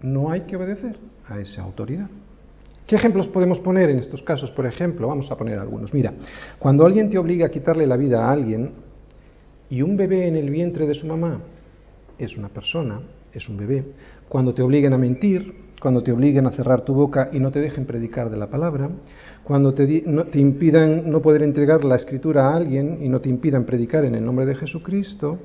[0.00, 0.96] no hay que obedecer
[1.28, 2.10] a esa autoridad.
[2.88, 4.50] ¿Qué ejemplos podemos poner en estos casos?
[4.50, 5.94] Por ejemplo, vamos a poner algunos.
[5.94, 6.12] Mira,
[6.58, 8.72] cuando alguien te obliga a quitarle la vida a alguien
[9.70, 11.40] y un bebé en el vientre de su mamá
[12.24, 13.00] es una persona,
[13.32, 13.84] es un bebé,
[14.28, 17.60] cuando te obliguen a mentir, cuando te obliguen a cerrar tu boca y no te
[17.60, 18.88] dejen predicar de la palabra,
[19.42, 23.64] cuando te, te impidan no poder entregar la escritura a alguien y no te impidan
[23.64, 25.40] predicar en el nombre de Jesucristo,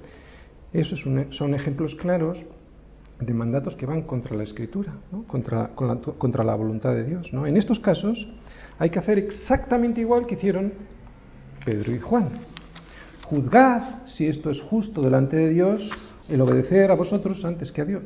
[0.73, 2.45] esos son ejemplos claros
[3.19, 4.93] de mandatos que van contra la escritura,
[5.27, 7.33] contra, contra, la voluntad de Dios.
[7.33, 7.47] ¿no?
[7.47, 8.27] En estos casos
[8.77, 10.73] hay que hacer exactamente igual que hicieron
[11.65, 12.29] Pedro y Juan.
[13.23, 15.89] Juzgad si esto es justo delante de Dios
[16.29, 18.03] el obedecer a vosotros antes que a Dios.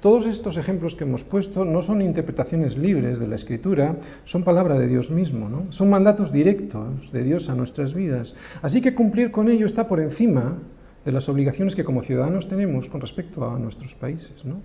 [0.00, 3.96] Todos estos ejemplos que hemos puesto no son interpretaciones libres de la Escritura,
[4.26, 5.72] son palabra de Dios mismo, ¿no?
[5.72, 8.34] Son mandatos directos de Dios a nuestras vidas.
[8.60, 10.58] Así que cumplir con ello está por encima
[11.06, 14.60] de las obligaciones que como ciudadanos tenemos con respecto a nuestros países, ¿no?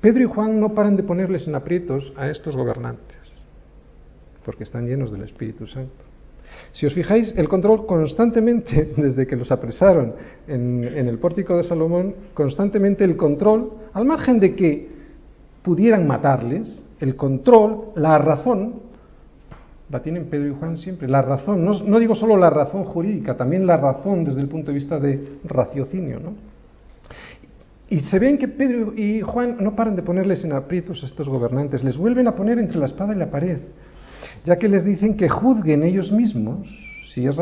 [0.00, 3.16] Pedro y Juan no paran de ponerles en aprietos a estos gobernantes,
[4.44, 6.09] porque están llenos del Espíritu Santo.
[6.72, 10.14] Si os fijáis, el control constantemente, desde que los apresaron
[10.46, 14.88] en, el pórtico de Salomón, constantemente el control, al margen de que
[15.62, 18.74] pudieran matarles, el control, la razón,
[19.90, 21.08] la tienen Pedro y Juan siempre.
[21.08, 24.74] La razón, no, digo solo la razón jurídica, también la razón desde el punto de
[24.74, 26.20] vista de raciocinio.
[26.20, 26.34] ¿no?
[27.88, 31.28] Y se ven que Pedro y Juan no paran de ponerles en aprietos a estos
[31.28, 33.58] gobernantes, les vuelven a poner entre la espada y la pared
[34.44, 36.68] ya que les dicen que juzguen ellos mismos,
[37.12, 37.36] si es,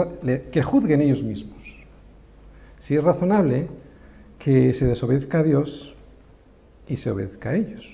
[0.50, 1.58] que juzguen ellos mismos.
[2.80, 3.68] Si es razonable
[4.38, 5.94] que se desobedezca a Dios
[6.86, 7.84] y se obedezca a ellos.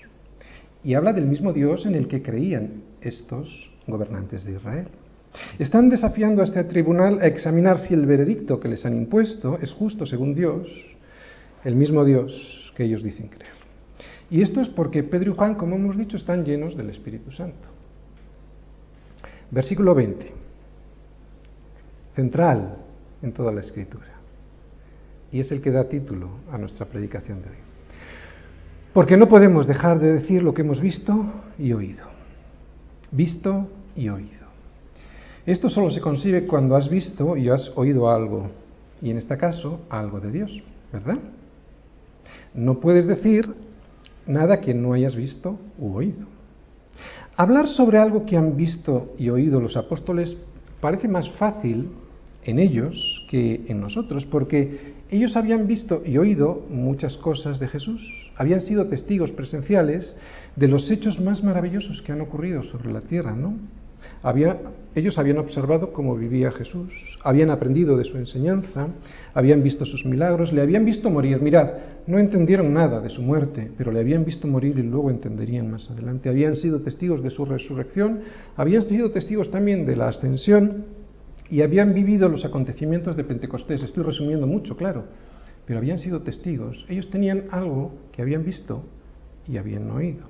[0.83, 4.89] Y habla del mismo Dios en el que creían estos gobernantes de Israel.
[5.59, 9.73] Están desafiando a este tribunal a examinar si el veredicto que les han impuesto es
[9.73, 10.69] justo según Dios,
[11.65, 13.55] el mismo Dios que ellos dicen creer.
[14.31, 17.74] Y esto es porque Pedro y Juan, como hemos dicho, están llenos del Espíritu Santo.
[19.51, 20.33] Versículo 20.
[22.15, 22.77] Central
[23.23, 24.07] en toda la escritura.
[25.33, 27.57] Y es el que da título a nuestra predicación de hoy.
[28.93, 31.25] Porque no podemos dejar de decir lo que hemos visto
[31.59, 32.05] y oído.
[33.11, 34.45] Visto y oído.
[35.47, 38.51] Esto solo se consigue cuando has visto y has oído algo.
[39.03, 41.19] Y en este caso, algo de Dios, ¿verdad?
[42.55, 43.53] No puedes decir
[44.27, 46.34] nada que no hayas visto u oído.
[47.37, 50.37] Hablar sobre algo que han visto y oído los apóstoles
[50.81, 51.89] parece más fácil
[52.45, 58.03] en ellos que en nosotros, porque ellos habían visto y oído muchas cosas de Jesús,
[58.37, 60.15] habían sido testigos presenciales
[60.55, 63.55] de los hechos más maravillosos que han ocurrido sobre la tierra, ¿no?
[64.95, 66.93] ellos habían observado cómo vivía Jesús,
[67.23, 68.89] habían aprendido de su enseñanza,
[69.33, 71.41] habían visto sus milagros, le habían visto morir.
[71.41, 71.71] Mirad,
[72.07, 75.91] no entendieron nada de su muerte, pero le habían visto morir y luego entenderían más
[75.91, 76.29] adelante.
[76.29, 78.21] Habían sido testigos de su resurrección,
[78.57, 80.85] habían sido testigos también de la ascensión
[81.49, 83.83] y habían vivido los acontecimientos de Pentecostés.
[83.83, 85.05] Estoy resumiendo mucho, claro,
[85.67, 86.85] pero habían sido testigos.
[86.89, 88.83] Ellos tenían algo que habían visto
[89.49, 90.27] y habían oído.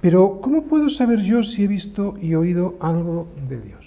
[0.00, 3.84] Pero, ¿cómo puedo saber yo si he visto y oído algo de Dios?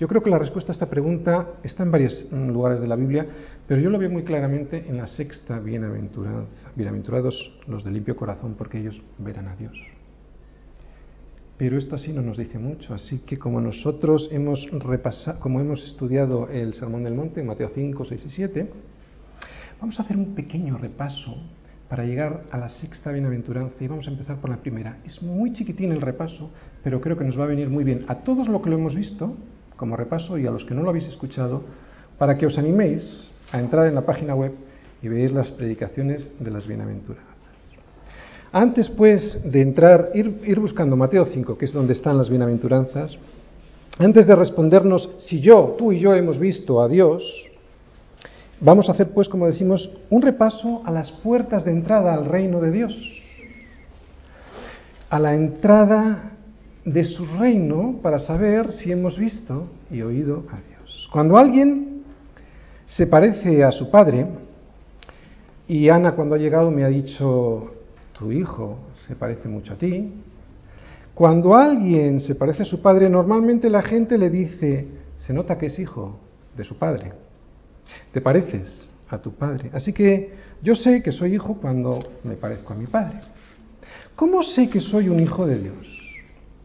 [0.00, 3.26] Yo creo que la respuesta a esta pregunta está en varios lugares de la Biblia,
[3.66, 6.70] pero yo lo veo muy claramente en la sexta bienaventuranza.
[6.74, 9.72] Bienaventurados los de limpio corazón, porque ellos verán a Dios.
[11.56, 15.82] Pero esto así no nos dice mucho, así que como nosotros hemos repasado, como hemos
[15.84, 18.70] estudiado el Sermón del Monte, Mateo 5, 6 y 7,
[19.80, 21.36] vamos a hacer un pequeño repaso
[21.88, 24.98] para llegar a la sexta bienaventuranza y vamos a empezar por la primera.
[25.04, 26.50] Es muy chiquitín el repaso,
[26.82, 28.94] pero creo que nos va a venir muy bien a todos lo que lo hemos
[28.94, 29.36] visto
[29.76, 31.64] como repaso y a los que no lo habéis escuchado,
[32.18, 34.52] para que os animéis a entrar en la página web
[35.02, 37.34] y veáis las predicaciones de las bienaventuranzas.
[38.52, 43.18] Antes, pues, de entrar, ir, ir buscando Mateo 5, que es donde están las bienaventuranzas,
[43.98, 47.22] antes de respondernos si yo, tú y yo hemos visto a Dios,
[48.60, 52.60] Vamos a hacer, pues, como decimos, un repaso a las puertas de entrada al reino
[52.60, 52.96] de Dios,
[55.10, 56.32] a la entrada
[56.84, 61.08] de su reino para saber si hemos visto y oído a Dios.
[61.12, 61.93] Cuando alguien
[62.86, 64.26] se parece a su padre,
[65.66, 67.72] y Ana cuando ha llegado me ha dicho,
[68.12, 70.12] tu hijo se parece mucho a ti,
[71.14, 74.86] cuando alguien se parece a su padre, normalmente la gente le dice,
[75.18, 76.18] se nota que es hijo
[76.56, 77.12] de su padre.
[78.12, 79.70] Te pareces a tu padre.
[79.72, 83.20] Así que yo sé que soy hijo cuando me parezco a mi padre.
[84.16, 85.76] ¿Cómo sé que soy un hijo de Dios?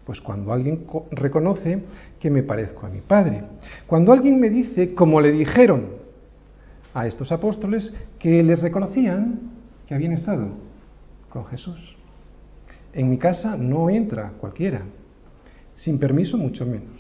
[0.03, 1.83] Pues cuando alguien reconoce
[2.19, 3.43] que me parezco a mi padre.
[3.85, 5.98] Cuando alguien me dice, como le dijeron
[6.93, 9.39] a estos apóstoles, que les reconocían
[9.87, 10.49] que habían estado
[11.29, 11.95] con Jesús.
[12.93, 14.81] En mi casa no entra cualquiera,
[15.75, 16.99] sin permiso mucho menos.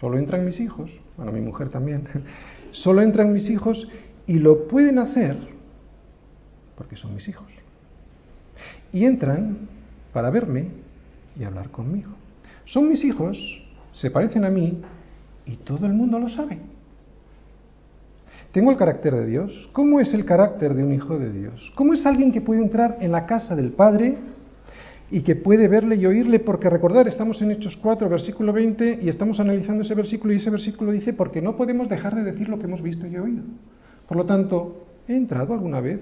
[0.00, 2.04] Solo entran mis hijos, bueno, mi mujer también.
[2.72, 3.88] Solo entran mis hijos
[4.26, 5.36] y lo pueden hacer
[6.76, 7.46] porque son mis hijos.
[8.92, 9.68] Y entran
[10.12, 10.68] para verme
[11.38, 12.10] y hablar conmigo.
[12.64, 13.38] Son mis hijos,
[13.92, 14.82] se parecen a mí
[15.46, 16.58] y todo el mundo lo sabe.
[18.56, 19.68] Tengo el carácter de Dios.
[19.74, 21.70] ¿Cómo es el carácter de un hijo de Dios?
[21.74, 24.16] ¿Cómo es alguien que puede entrar en la casa del Padre
[25.10, 26.40] y que puede verle y oírle?
[26.40, 30.48] Porque recordar, estamos en Hechos 4, versículo 20, y estamos analizando ese versículo y ese
[30.48, 33.42] versículo dice, porque no podemos dejar de decir lo que hemos visto y oído.
[34.08, 36.00] Por lo tanto, ¿he entrado alguna vez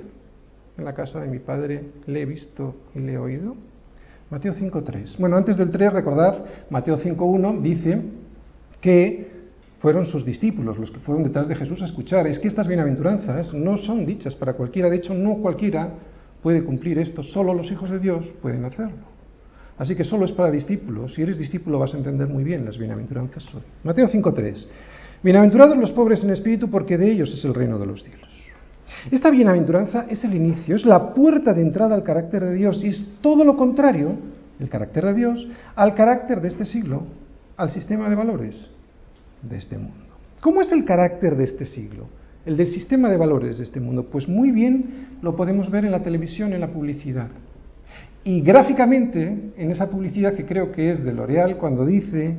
[0.78, 1.82] en la casa de mi Padre?
[2.06, 3.56] ¿Le he visto y le he oído?
[4.30, 5.18] Mateo 5.3.
[5.18, 8.00] Bueno, antes del 3, recordad, Mateo 5.1 dice
[8.80, 9.33] que
[9.84, 12.26] fueron sus discípulos los que fueron detrás de Jesús a escuchar.
[12.26, 15.90] Es que estas bienaventuranzas no son dichas para cualquiera, de hecho no cualquiera
[16.42, 19.04] puede cumplir esto, solo los hijos de Dios pueden hacerlo.
[19.76, 21.12] Así que solo es para discípulos.
[21.12, 23.46] Si eres discípulo vas a entender muy bien las bienaventuranzas
[23.82, 24.66] Mateo 5.3.
[25.22, 28.30] Bienaventurados los pobres en espíritu porque de ellos es el reino de los cielos.
[29.10, 32.88] Esta bienaventuranza es el inicio, es la puerta de entrada al carácter de Dios y
[32.88, 34.16] es todo lo contrario,
[34.60, 37.02] el carácter de Dios, al carácter de este siglo,
[37.58, 38.73] al sistema de valores
[39.48, 40.14] de este mundo.
[40.40, 42.06] ¿Cómo es el carácter de este siglo?
[42.44, 44.10] El del sistema de valores de este mundo.
[44.10, 47.28] Pues muy bien lo podemos ver en la televisión, en la publicidad.
[48.24, 52.36] Y gráficamente, en esa publicidad que creo que es de L'Oreal, cuando dice,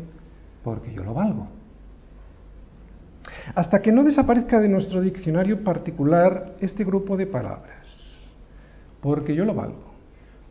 [0.63, 1.47] porque yo lo valgo.
[3.53, 7.87] Hasta que no desaparezca de nuestro diccionario particular este grupo de palabras,
[9.01, 9.93] porque yo lo valgo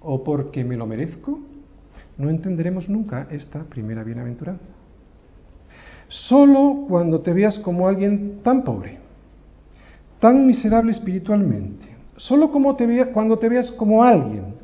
[0.01, 1.41] o porque me lo merezco,
[2.19, 4.65] no entenderemos nunca esta primera bienaventuranza.
[6.15, 8.99] Solo cuando te veas como alguien tan pobre,
[10.21, 14.55] tan miserable espiritualmente, solo como te cuando te veas como alguien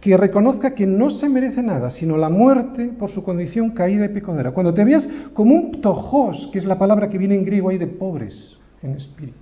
[0.00, 4.08] que reconozca que no se merece nada, sino la muerte por su condición caída y
[4.08, 4.52] pecadora.
[4.52, 7.76] Cuando te veas como un tojos, que es la palabra que viene en griego ahí
[7.76, 9.36] de pobres en espíritu.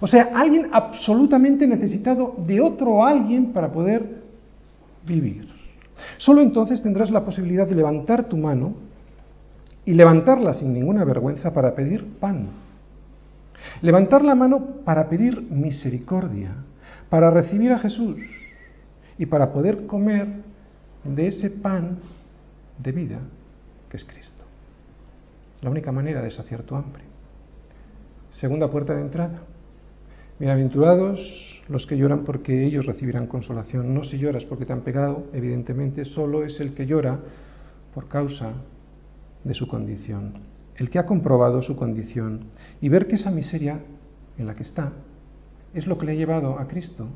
[0.00, 4.22] O sea, alguien absolutamente necesitado de otro alguien para poder
[5.06, 5.46] vivir.
[6.16, 8.91] Solo entonces tendrás la posibilidad de levantar tu mano
[9.84, 12.48] y levantarla sin ninguna vergüenza para pedir pan.
[13.80, 16.54] Levantar la mano para pedir misericordia,
[17.08, 18.18] para recibir a Jesús
[19.18, 20.26] y para poder comer
[21.04, 21.98] de ese pan
[22.78, 23.18] de vida
[23.88, 24.42] que es Cristo.
[25.60, 27.02] La única manera de saciar tu hambre.
[28.32, 29.42] Segunda puerta de entrada.
[30.38, 33.94] Bienaventurados los que lloran porque ellos recibirán consolación.
[33.94, 37.18] No si lloras porque te han pegado, evidentemente, solo es el que llora
[37.94, 38.52] por causa
[39.44, 40.34] de su condición,
[40.76, 42.46] el que ha comprobado su condición
[42.80, 43.80] y ver que esa miseria
[44.38, 44.92] en la que está
[45.74, 47.08] es lo que le ha llevado a Cristo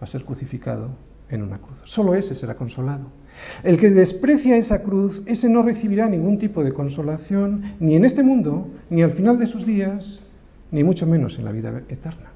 [0.00, 0.90] a ser crucificado
[1.28, 1.78] en una cruz.
[1.84, 3.06] Solo ese será consolado.
[3.62, 8.22] El que desprecia esa cruz, ese no recibirá ningún tipo de consolación, ni en este
[8.22, 10.20] mundo, ni al final de sus días,
[10.70, 12.30] ni mucho menos en la vida eterna.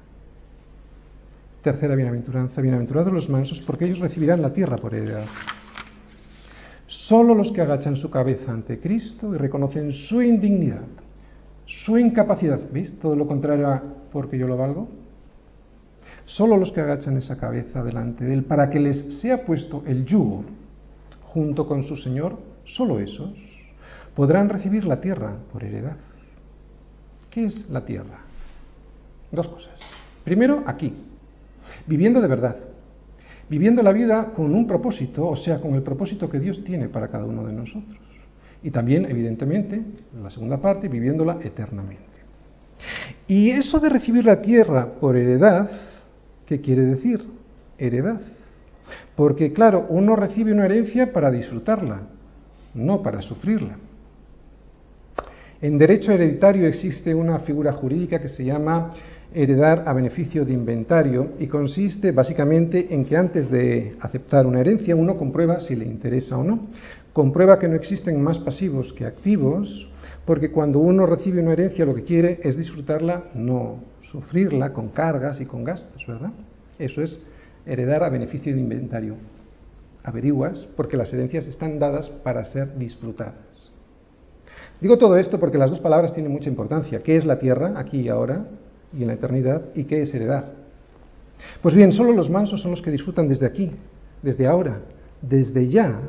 [1.63, 5.25] Tercera bienaventuranza, bienaventurados los mansos, porque ellos recibirán la tierra por heredad.
[6.91, 10.83] Solo los que agachan su cabeza ante Cristo y reconocen su indignidad,
[11.65, 12.99] su incapacidad, ¿veis?
[12.99, 14.89] Todo lo contrario a porque yo lo valgo.
[16.25, 20.05] Solo los que agachan esa cabeza delante de Él para que les sea puesto el
[20.05, 20.43] yugo
[21.23, 23.31] junto con su Señor, solo esos
[24.13, 25.95] podrán recibir la tierra por heredad.
[27.29, 28.19] ¿Qué es la tierra?
[29.31, 29.71] Dos cosas.
[30.25, 30.93] Primero, aquí,
[31.87, 32.57] viviendo de verdad,
[33.51, 37.09] viviendo la vida con un propósito, o sea, con el propósito que Dios tiene para
[37.09, 37.99] cada uno de nosotros.
[38.63, 42.01] Y también, evidentemente, en la segunda parte, viviéndola eternamente.
[43.27, 45.69] Y eso de recibir la tierra por heredad,
[46.45, 47.27] ¿qué quiere decir?
[47.77, 48.21] Heredad.
[49.17, 52.03] Porque, claro, uno recibe una herencia para disfrutarla,
[52.73, 53.75] no para sufrirla.
[55.61, 58.93] En derecho hereditario existe una figura jurídica que se llama
[59.33, 64.95] heredar a beneficio de inventario y consiste básicamente en que antes de aceptar una herencia
[64.95, 66.67] uno comprueba si le interesa o no.
[67.13, 69.89] Comprueba que no existen más pasivos que activos,
[70.25, 73.79] porque cuando uno recibe una herencia lo que quiere es disfrutarla, no
[74.11, 76.31] sufrirla con cargas y con gastos, ¿verdad?
[76.77, 77.17] Eso es
[77.65, 79.15] heredar a beneficio de inventario.
[80.03, 83.35] Averiguas porque las herencias están dadas para ser disfrutadas.
[84.79, 87.03] Digo todo esto porque las dos palabras tienen mucha importancia.
[87.03, 88.45] ¿Qué es la tierra, aquí y ahora,
[88.97, 89.61] y en la eternidad?
[89.75, 90.45] ¿Y qué es heredad?
[91.61, 93.71] Pues bien, solo los mansos son los que disfrutan desde aquí,
[94.21, 94.79] desde ahora,
[95.21, 95.99] desde ya,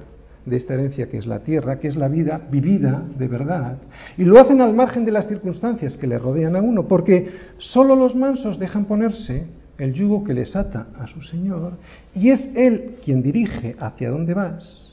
[0.44, 3.78] de esta herencia que es la tierra, que es la vida vivida de verdad.
[4.18, 7.94] Y lo hacen al margen de las circunstancias que le rodean a uno, porque solo
[7.94, 9.46] los mansos dejan ponerse
[9.78, 11.74] el yugo que les ata a su Señor,
[12.14, 14.88] y es Él quien dirige hacia dónde vas,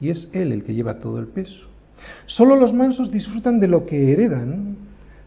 [0.00, 1.66] y es Él el que lleva todo el peso.
[2.26, 4.76] Solo los mansos disfrutan de lo que heredan,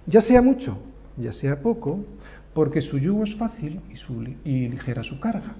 [0.05, 0.77] ya sea mucho,
[1.17, 2.05] ya sea poco,
[2.53, 5.55] porque su yugo es fácil y, y ligera su carga.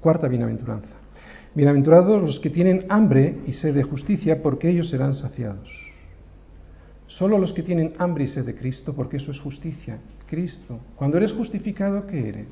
[0.00, 0.96] Cuarta bienaventuranza.
[1.54, 5.68] Bienaventurados los que tienen hambre y sed de justicia, porque ellos serán saciados.
[7.06, 9.98] Solo los que tienen hambre y sed de Cristo, porque eso es justicia.
[10.26, 10.80] Cristo.
[10.96, 12.48] Cuando eres justificado, ¿qué eres?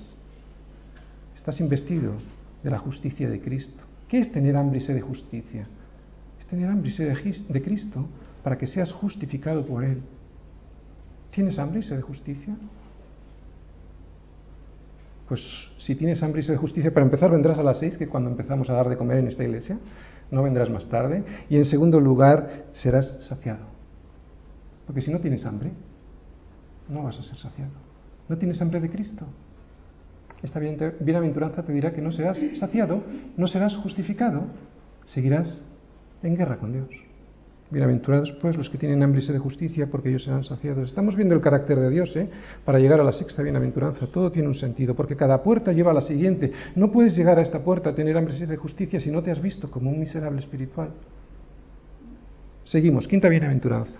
[1.34, 2.12] Estás investido
[2.62, 3.82] de la justicia de Cristo.
[4.06, 5.66] ¿Qué es tener hambre y sed de justicia?
[6.38, 7.16] Es tener hambre y sed
[7.48, 8.06] de Cristo
[8.42, 10.02] para que seas justificado por Él.
[11.30, 12.56] ¿Tienes hambre y sed de justicia?
[15.28, 15.40] Pues
[15.78, 18.30] si tienes hambre y sed de justicia, para empezar vendrás a las seis, que cuando
[18.30, 19.78] empezamos a dar de comer en esta iglesia,
[20.30, 21.24] no vendrás más tarde.
[21.48, 23.66] Y en segundo lugar, serás saciado.
[24.86, 25.70] Porque si no tienes hambre,
[26.88, 27.70] no vas a ser saciado.
[28.28, 29.24] ¿No tienes hambre de Cristo?
[30.42, 33.02] Esta bienaventuranza te dirá que no serás saciado,
[33.36, 34.44] no serás justificado,
[35.06, 35.62] seguirás
[36.22, 36.88] en guerra con Dios.
[37.70, 40.88] Bienaventurados pues los que tienen hambre y sed de justicia, porque ellos serán saciados.
[40.88, 42.28] Estamos viendo el carácter de Dios, ¿eh?
[42.64, 45.94] Para llegar a la sexta bienaventuranza, todo tiene un sentido, porque cada puerta lleva a
[45.94, 46.50] la siguiente.
[46.74, 49.22] No puedes llegar a esta puerta a tener hambre y sed de justicia si no
[49.22, 50.90] te has visto como un miserable espiritual.
[52.64, 53.92] Seguimos, quinta bienaventuranza.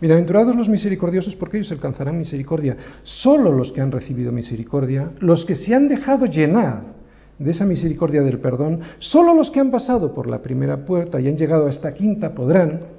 [0.00, 2.76] Bienaventurados los misericordiosos, porque ellos alcanzarán misericordia.
[3.02, 6.98] Solo los que han recibido misericordia, los que se han dejado llenar
[7.36, 11.26] de esa misericordia del perdón, solo los que han pasado por la primera puerta y
[11.26, 12.97] han llegado a esta quinta podrán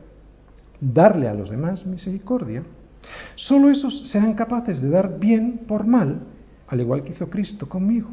[0.79, 2.63] darle a los demás misericordia,
[3.35, 6.21] solo esos serán capaces de dar bien por mal,
[6.67, 8.09] al igual que hizo Cristo conmigo.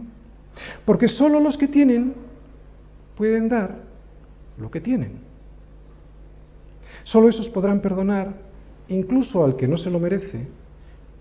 [0.85, 2.14] Porque solo los que tienen
[3.17, 3.77] pueden dar
[4.59, 5.12] lo que tienen.
[7.05, 8.35] Solo esos podrán perdonar
[8.89, 10.47] incluso al que no se lo merece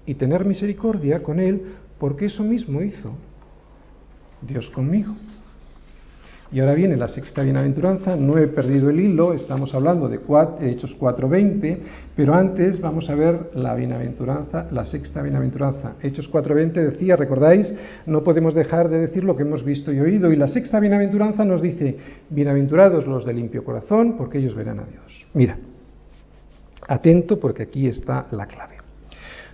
[0.05, 3.13] y tener misericordia con él porque eso mismo hizo
[4.41, 5.15] Dios conmigo.
[6.51, 10.19] Y ahora viene la sexta bienaventuranza, no he perdido el hilo, estamos hablando de
[10.61, 11.77] Hechos 4.20,
[12.15, 15.93] pero antes vamos a ver la bienaventuranza, la sexta bienaventuranza.
[16.03, 17.73] Hechos 4.20 decía, recordáis,
[18.05, 21.43] no podemos dejar de decir lo que hemos visto y oído, y la sexta bienaventuranza
[21.43, 21.97] nos dice,
[22.29, 25.27] bienaventurados los de limpio corazón, porque ellos verán a Dios.
[25.33, 25.57] Mira,
[26.87, 28.75] atento porque aquí está la clave.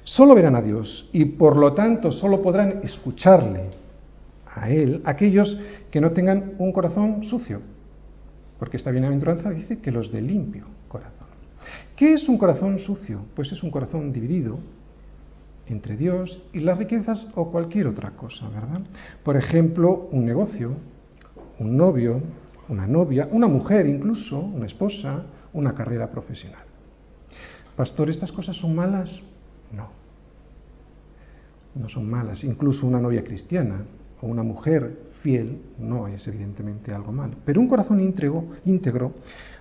[0.03, 3.80] Solo verán a Dios y por lo tanto solo podrán escucharle
[4.55, 7.61] a Él aquellos que no tengan un corazón sucio.
[8.59, 11.27] Porque esta bienaventuranza dice que los de limpio corazón.
[11.95, 13.25] ¿Qué es un corazón sucio?
[13.35, 14.59] Pues es un corazón dividido
[15.67, 18.81] entre Dios y las riquezas o cualquier otra cosa, ¿verdad?
[19.23, 20.73] Por ejemplo, un negocio,
[21.59, 22.21] un novio,
[22.67, 25.23] una novia, una mujer incluso, una esposa,
[25.53, 26.63] una carrera profesional.
[27.75, 29.09] Pastor, ¿estas cosas son malas?
[29.71, 29.89] No.
[31.75, 32.43] No son malas.
[32.43, 33.85] Incluso una novia cristiana,
[34.21, 37.33] o una mujer fiel no es evidentemente algo malo.
[37.45, 39.13] Pero un corazón íntegro, íntegro,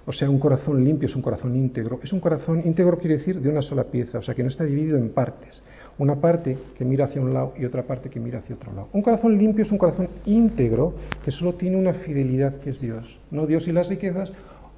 [0.07, 2.01] o sea, un corazón limpio es un corazón íntegro.
[2.03, 4.65] Es un corazón íntegro quiere decir de una sola pieza, o sea, que no está
[4.65, 5.63] dividido en partes.
[5.99, 8.89] Una parte que mira hacia un lado y otra parte que mira hacia otro lado.
[8.93, 10.95] Un corazón limpio es un corazón íntegro
[11.25, 14.33] que solo tiene una fidelidad que es Dios, no Dios y las riquezas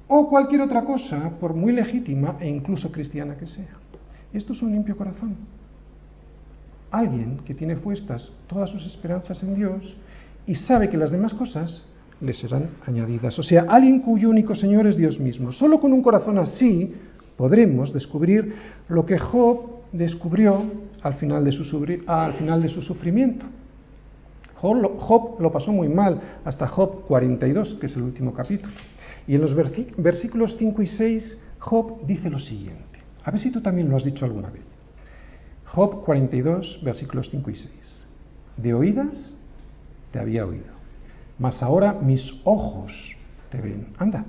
[0.07, 3.77] o cualquier otra cosa, por muy legítima e incluso cristiana que sea.
[4.33, 5.37] Esto es un limpio corazón
[6.93, 9.97] alguien que tiene puestas todas sus esperanzas en Dios
[10.45, 11.83] y sabe que las demás cosas
[12.21, 13.37] le serán añadidas.
[13.39, 15.51] O sea, alguien cuyo único Señor es Dios mismo.
[15.51, 16.93] Solo con un corazón así
[17.35, 18.53] podremos descubrir
[18.87, 20.63] lo que Job descubrió
[21.01, 23.45] al final de su, sufrimiento.
[24.55, 28.73] Job Job lo pasó muy mal hasta Job 42, que es el último capítulo.
[29.27, 32.99] Y en los versículos 5 y 6, Job dice lo siguiente.
[33.25, 34.72] A ver si tú también lo has dicho alguna vez.
[35.73, 38.05] Job 42, versículos 5 y 6.
[38.57, 39.35] De oídas
[40.11, 40.71] te había oído,
[41.39, 42.93] mas ahora mis ojos
[43.49, 43.87] te ven.
[43.97, 44.23] Anda.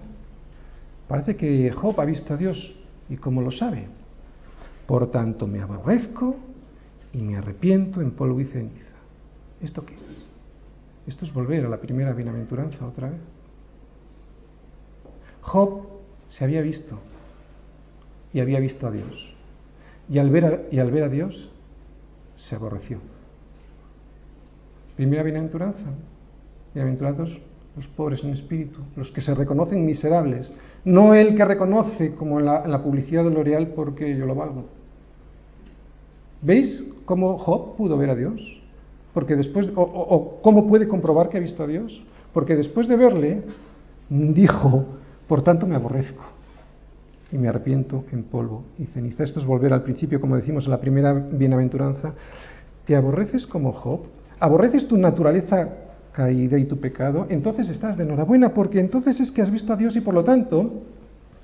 [1.07, 2.75] Parece que Job ha visto a Dios
[3.11, 3.89] y cómo lo sabe.
[4.87, 6.37] Por tanto me aborrezco
[7.13, 8.97] y me arrepiento en polvo y ceniza.
[9.61, 10.25] ¿Esto qué es?
[11.07, 13.21] Esto es volver a la primera bienaventuranza otra vez.
[15.43, 15.89] Job
[16.31, 16.99] se había visto
[18.33, 19.34] y había visto a Dios.
[20.09, 21.51] Y al ver a, y al ver a Dios,
[22.37, 22.99] se aborreció.
[24.97, 25.85] Primera bienaventuranza.
[26.75, 27.41] Bienaventurados
[27.77, 30.51] los pobres en espíritu, los que se reconocen miserables,
[30.85, 34.65] no el que reconoce como en la, publicidad de L'Oreal porque yo lo valgo.
[36.43, 38.41] ¿Veis cómo Job pudo ver a Dios?
[39.13, 42.03] Porque después, o cómo puede comprobar que ha visto a Dios.
[42.33, 43.43] Porque después de verle,
[44.09, 44.85] dijo,
[45.27, 46.34] por tanto me aborrezco
[47.35, 49.25] y me arrepiento en polvo y ceniza.
[49.25, 52.15] Esto es volver al principio, como decimos en la primera bienaventuranza.
[52.87, 54.03] ¿Te aborreces como Job?
[54.39, 55.69] ¿Aborreces tu naturaleza
[56.13, 57.27] caída y tu pecado?
[57.29, 60.23] Entonces estás de enhorabuena, porque entonces es que has visto a Dios y por lo
[60.23, 60.85] tanto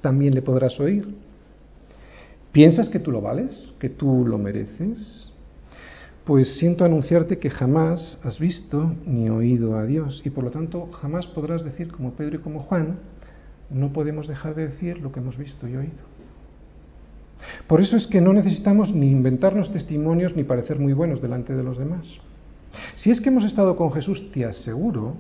[0.01, 1.13] también le podrás oír.
[2.53, 3.73] ¿Piensas que tú lo vales?
[3.81, 5.33] ¿Que tú lo mereces?
[6.25, 10.87] Pues siento anunciarte que jamás has visto ni oído a Dios y por lo tanto
[10.93, 12.99] jamás podrás decir como Pedro y como Juan,
[13.71, 16.11] no podemos dejar de decir lo que hemos visto y oído.
[17.67, 21.63] Por eso es que no necesitamos ni inventarnos testimonios ni parecer muy buenos delante de
[21.63, 22.07] los demás.
[22.97, 25.15] Si es que hemos estado con Jesús, te aseguro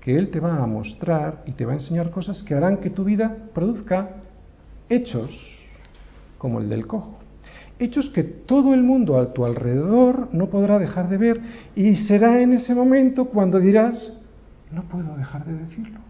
[0.00, 2.90] que Él te va a mostrar y te va a enseñar cosas que harán que
[2.90, 4.16] tu vida produzca
[4.88, 5.30] hechos
[6.38, 7.18] como el del cojo.
[7.78, 11.40] Hechos que todo el mundo a tu alrededor no podrá dejar de ver
[11.74, 14.12] y será en ese momento cuando dirás,
[14.70, 16.09] no puedo dejar de decirlo.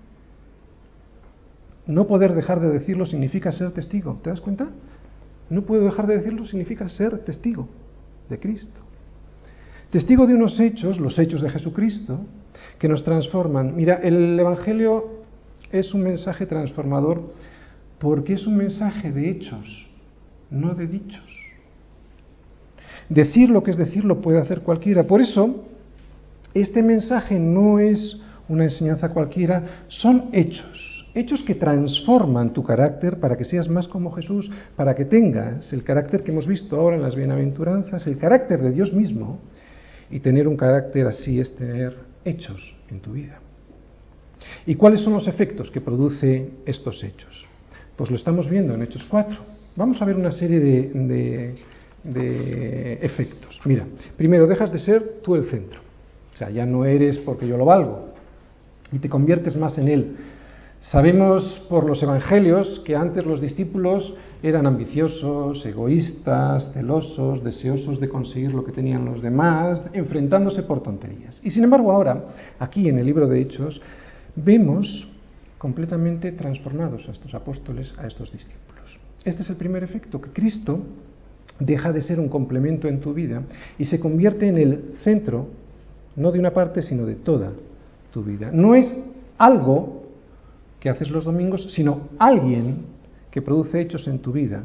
[1.91, 4.17] No poder dejar de decirlo significa ser testigo.
[4.23, 4.69] ¿Te das cuenta?
[5.49, 7.69] No puedo dejar de decirlo significa ser testigo
[8.29, 8.81] de Cristo.
[9.91, 12.21] Testigo de unos hechos, los hechos de Jesucristo,
[12.79, 13.75] que nos transforman.
[13.75, 15.21] Mira, el Evangelio
[15.73, 17.33] es un mensaje transformador
[17.99, 19.89] porque es un mensaje de hechos,
[20.49, 21.25] no de dichos.
[23.09, 25.03] Decir lo que es decir lo puede hacer cualquiera.
[25.03, 25.65] Por eso,
[26.55, 33.37] este mensaje no es una enseñanza cualquiera, son hechos hechos que transforman tu carácter para
[33.37, 37.03] que seas más como Jesús, para que tengas el carácter que hemos visto ahora en
[37.03, 39.41] las bienaventuranzas, el carácter de Dios mismo,
[40.11, 43.39] y tener un carácter así es tener hechos en tu vida.
[44.67, 47.47] ¿Y cuáles son los efectos que produce estos hechos?
[47.97, 49.37] Pues lo estamos viendo en Hechos 4.
[49.77, 51.55] Vamos a ver una serie de,
[52.03, 53.61] de efectos.
[53.65, 53.87] Mira,
[54.17, 55.81] primero dejas de ser tú el centro.
[56.35, 58.09] O sea, ya no eres porque yo lo valgo
[58.93, 60.17] y te conviertes más en Él
[60.81, 68.55] Sabemos por los evangelios que antes los discípulos eran ambiciosos, egoístas, celosos, deseosos de conseguir
[68.55, 71.39] lo que tenían los demás, enfrentándose por tonterías.
[71.45, 72.25] Y sin embargo ahora,
[72.59, 73.83] aquí en el libro de Hechos,
[74.35, 75.07] vemos
[75.59, 78.99] completamente transformados a estos apóstoles, a estos discípulos.
[79.23, 80.81] Este es el primer efecto, que Cristo
[81.59, 83.43] deja de ser un complemento en tu vida
[83.79, 85.47] y se convierte en el centro,
[86.17, 87.53] no de una parte, sino de toda
[88.11, 88.51] tu vida.
[88.51, 88.97] No es
[89.37, 90.00] algo
[90.81, 92.87] que haces los domingos, sino alguien
[93.31, 94.63] que produce hechos en tu vida,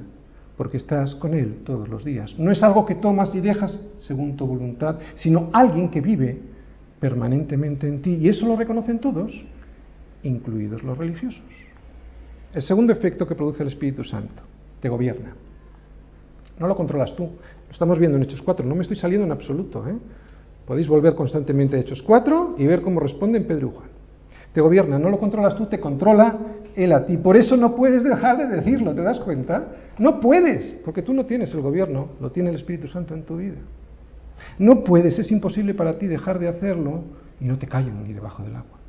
[0.57, 2.39] porque estás con Él todos los días.
[2.39, 6.39] No es algo que tomas y dejas según tu voluntad, sino alguien que vive
[6.99, 8.15] permanentemente en ti.
[8.15, 9.43] Y eso lo reconocen todos,
[10.23, 11.43] incluidos los religiosos.
[12.53, 14.41] El segundo efecto que produce el Espíritu Santo,
[14.79, 15.35] te gobierna.
[16.57, 17.23] No lo controlas tú.
[17.23, 18.65] Lo estamos viendo en Hechos 4.
[18.65, 19.85] No me estoy saliendo en absoluto.
[19.85, 19.97] ¿eh?
[20.65, 23.94] Podéis volver constantemente a Hechos 4 y ver cómo responden Pedro y Juan
[24.55, 26.37] te gobierna, no lo controlas tú, te controla
[26.77, 27.17] él a ti.
[27.17, 29.67] Por eso no puedes dejar de decirlo, ¿te das cuenta?
[29.99, 33.35] No puedes, porque tú no tienes el gobierno, lo tiene el Espíritu Santo en tu
[33.35, 33.57] vida.
[34.57, 37.03] No puedes, es imposible para ti dejar de hacerlo
[37.41, 38.79] y no te callan ni debajo del agua.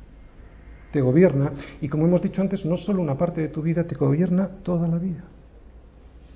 [0.93, 1.51] Te gobierna
[1.81, 4.87] y como hemos dicho antes, no solo una parte de tu vida, te gobierna toda
[4.87, 5.25] la vida.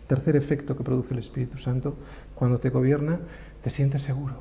[0.07, 1.95] Tercer efecto que produce el Espíritu Santo,
[2.35, 3.17] cuando te gobierna,
[3.63, 4.33] te sientes seguro.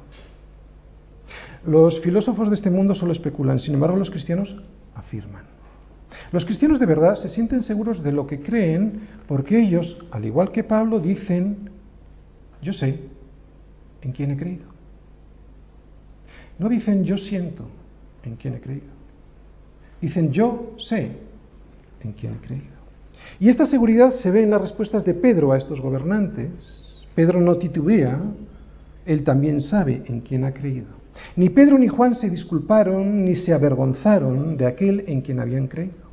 [1.65, 4.53] Los filósofos de este mundo solo especulan, sin embargo los cristianos
[4.95, 5.45] afirman.
[6.33, 10.51] Los cristianos de verdad se sienten seguros de lo que creen porque ellos, al igual
[10.51, 11.71] que Pablo, dicen,
[12.63, 13.01] yo sé
[14.03, 14.67] en quién he creído.
[16.59, 17.65] No dicen yo siento
[18.23, 18.93] en quién he creído.
[20.01, 21.13] Dicen yo sé
[22.03, 22.81] en quién he creído.
[23.39, 27.03] Y esta seguridad se ve en las respuestas de Pedro a estos gobernantes.
[27.15, 28.21] Pedro no titubea,
[29.07, 31.00] él también sabe en quién ha creído.
[31.37, 36.11] Ni Pedro ni Juan se disculparon ni se avergonzaron de aquel en quien habían creído.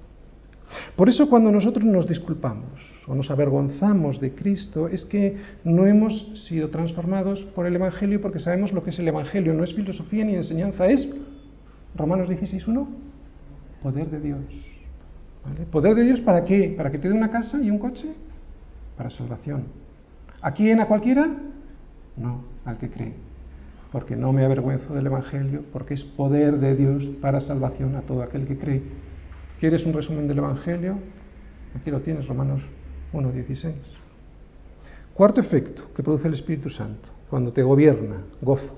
[0.95, 2.69] Por eso cuando nosotros nos disculpamos
[3.07, 8.39] o nos avergonzamos de Cristo es que no hemos sido transformados por el Evangelio porque
[8.39, 9.53] sabemos lo que es el Evangelio.
[9.53, 11.07] No es filosofía ni enseñanza, es
[11.95, 12.85] Romanos 16.1,
[13.81, 14.39] poder de Dios.
[15.71, 16.73] ¿Poder de Dios para qué?
[16.75, 18.09] ¿Para que te dé una casa y un coche?
[18.97, 19.63] Para salvación.
[20.41, 20.81] ¿A quién?
[20.81, 21.25] ¿A cualquiera?
[22.17, 23.26] No, al que cree
[23.97, 28.21] porque no me avergüenzo del Evangelio, porque es poder de Dios para salvación a todo
[28.21, 28.83] aquel que cree.
[29.59, 30.99] ¿Quieres un resumen del Evangelio?
[31.75, 32.61] Aquí lo tienes, Romanos
[33.11, 33.73] 1.16.
[35.15, 38.71] Cuarto efecto que produce el Espíritu Santo, cuando te gobierna, gozo.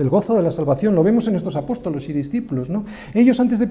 [0.00, 2.86] El gozo de la salvación lo vemos en estos apóstoles y discípulos, ¿no?
[3.12, 3.66] Ellos antes de,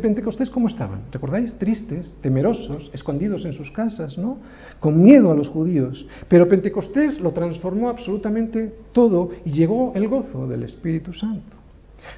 [0.00, 1.02] Pentecostés, ¿cómo estaban?
[1.12, 1.52] ¿Recordáis?
[1.58, 4.38] Tristes, temerosos, escondidos en sus casas, ¿no?
[4.80, 6.06] Con miedo a los judíos.
[6.26, 11.54] Pero Pentecostés lo transformó absolutamente todo y llegó el gozo del Espíritu Santo.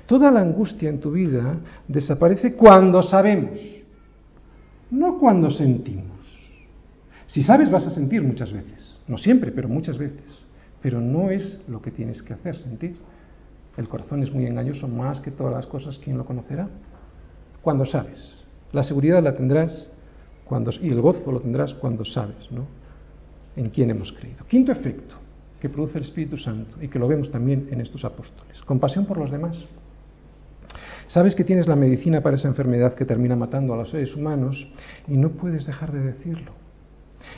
[0.06, 1.58] Toda la angustia en tu vida
[1.88, 3.58] desaparece cuando sabemos,
[4.92, 6.06] no cuando sentimos.
[7.26, 10.22] Si sabes vas a sentir muchas veces, no siempre, pero muchas veces,
[10.80, 12.94] pero no es lo que tienes que hacer, sentir.
[13.76, 16.68] El corazón es muy engañoso más que todas las cosas, ¿quién lo conocerá?
[17.62, 18.42] Cuando sabes.
[18.72, 19.88] La seguridad la tendrás
[20.44, 22.66] cuando, y el gozo lo tendrás cuando sabes, ¿no?
[23.56, 24.44] En quién hemos creído.
[24.46, 25.16] Quinto efecto
[25.60, 28.60] que produce el Espíritu Santo y que lo vemos también en estos apóstoles.
[28.62, 29.56] Compasión por los demás.
[31.06, 34.68] Sabes que tienes la medicina para esa enfermedad que termina matando a los seres humanos
[35.06, 36.52] y no puedes dejar de decirlo.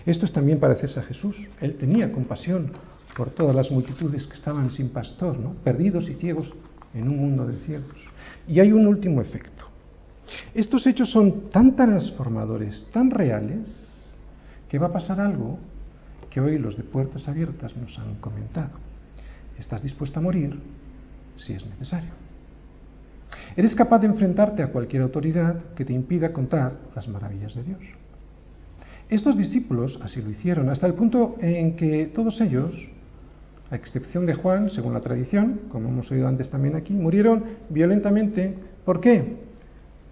[0.07, 1.37] Esto es también parecerse a Jesús.
[1.61, 2.73] Él tenía compasión
[3.19, 6.53] por todas las multitudes que estaban sin pastor, perdidos y ciegos
[6.95, 7.97] en un mundo de ciegos.
[8.47, 9.65] Y hay un último efecto.
[10.55, 13.67] Estos hechos son tan transformadores, tan reales,
[14.69, 15.59] que va a pasar algo
[16.31, 18.71] que hoy los de puertas abiertas nos han comentado.
[19.59, 20.57] Estás dispuesto a morir
[21.39, 22.11] si es necesario.
[23.57, 27.81] Eres capaz de enfrentarte a cualquier autoridad que te impida contar las maravillas de Dios.
[29.09, 32.91] Estos discípulos así lo hicieron, hasta el punto en que todos ellos
[33.71, 38.55] a excepción de Juan, según la tradición, como hemos oído antes también aquí, murieron violentamente.
[38.85, 39.37] ¿Por qué?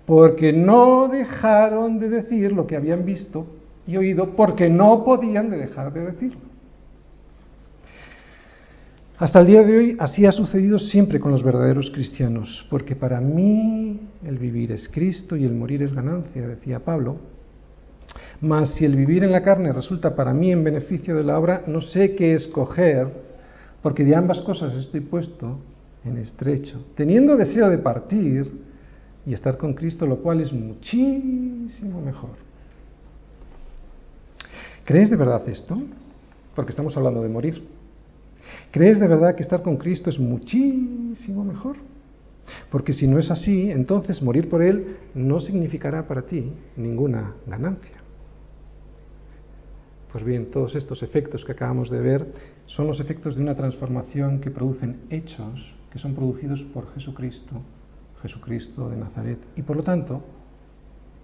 [0.04, 3.46] Porque no dejaron de decir lo que habían visto
[3.86, 6.40] y oído, porque no podían de dejar de decirlo.
[9.18, 13.18] Hasta el día de hoy así ha sucedido siempre con los verdaderos cristianos, porque para
[13.18, 17.16] mí el vivir es Cristo y el morir es ganancia, decía Pablo.
[18.42, 21.62] Mas si el vivir en la carne resulta para mí en beneficio de la obra,
[21.66, 23.08] no sé qué escoger,
[23.82, 25.58] porque de ambas cosas estoy puesto
[26.04, 28.50] en estrecho, teniendo deseo de partir
[29.26, 32.30] y estar con Cristo, lo cual es muchísimo mejor.
[34.84, 35.82] ¿Crees de verdad esto?
[36.54, 37.66] Porque estamos hablando de morir.
[38.70, 41.76] ¿Crees de verdad que estar con Cristo es muchísimo mejor?
[42.70, 47.96] Porque si no es así, entonces morir por Él no significará para ti ninguna ganancia.
[50.12, 52.26] Pues bien, todos estos efectos que acabamos de ver
[52.66, 57.62] son los efectos de una transformación que producen hechos que son producidos por Jesucristo,
[58.20, 59.38] Jesucristo de Nazaret.
[59.56, 60.22] Y por lo tanto,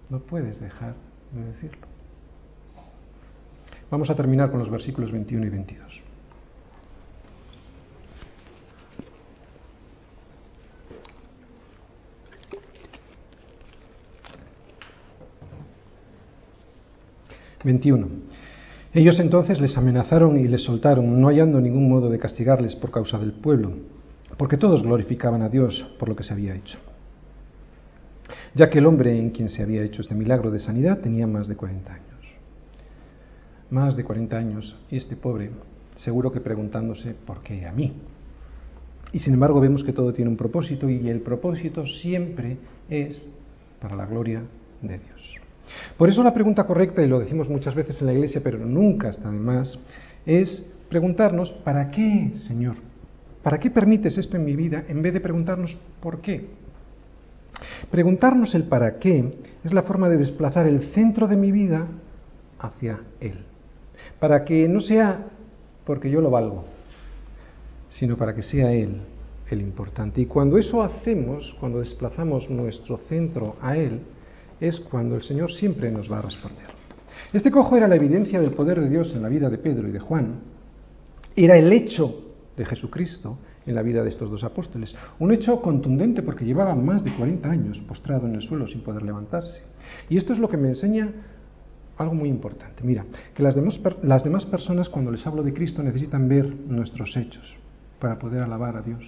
[0.09, 0.95] no puedes dejar
[1.33, 1.87] de decirlo.
[3.91, 6.03] Vamos a terminar con los versículos 21 y 22.
[17.65, 18.22] Veintiuno.
[18.95, 23.19] Ellos entonces les amenazaron y les soltaron, no hallando ningún modo de castigarles por causa
[23.19, 23.73] del pueblo,
[24.37, 26.79] porque todos glorificaban a Dios por lo que se había hecho.
[28.55, 31.49] Ya que el hombre en quien se había hecho este milagro de sanidad tenía más
[31.49, 32.07] de 40 años.
[33.71, 35.51] Más de 40 años, y este pobre,
[35.97, 37.95] seguro que preguntándose, ¿por qué a mí?
[39.13, 42.59] Y sin embargo vemos que todo tiene un propósito y el propósito siempre
[42.91, 43.27] es
[43.81, 44.43] para la gloria
[44.83, 45.42] de Dios.
[45.97, 49.11] Por eso la pregunta correcta, y lo decimos muchas veces en la iglesia, pero nunca
[49.11, 49.79] está de más,
[50.27, 52.77] es preguntarnos, ¿para qué, Señor?
[53.43, 56.47] ¿Para qué permites esto en mi vida en vez de preguntarnos por qué?
[57.91, 61.87] Preguntarnos el para qué es la forma de desplazar el centro de mi vida
[62.59, 63.45] hacia Él.
[64.19, 65.27] Para que no sea
[65.85, 66.65] porque yo lo valgo,
[67.91, 69.01] sino para que sea Él
[69.51, 70.21] el importante.
[70.21, 74.01] Y cuando eso hacemos, cuando desplazamos nuestro centro a Él,
[74.61, 76.67] es cuando el Señor siempre nos va a responder.
[77.33, 79.93] Este cojo era la evidencia del poder de Dios en la vida de Pedro y
[79.93, 80.41] de Juan.
[81.35, 84.95] Era el hecho de Jesucristo en la vida de estos dos apóstoles.
[85.19, 89.03] Un hecho contundente porque llevaba más de 40 años postrado en el suelo sin poder
[89.03, 89.63] levantarse.
[90.09, 91.11] Y esto es lo que me enseña
[91.97, 92.83] algo muy importante.
[92.83, 97.17] Mira, que las demás, las demás personas cuando les hablo de Cristo necesitan ver nuestros
[97.17, 97.57] hechos
[97.99, 99.03] para poder alabar a Dios,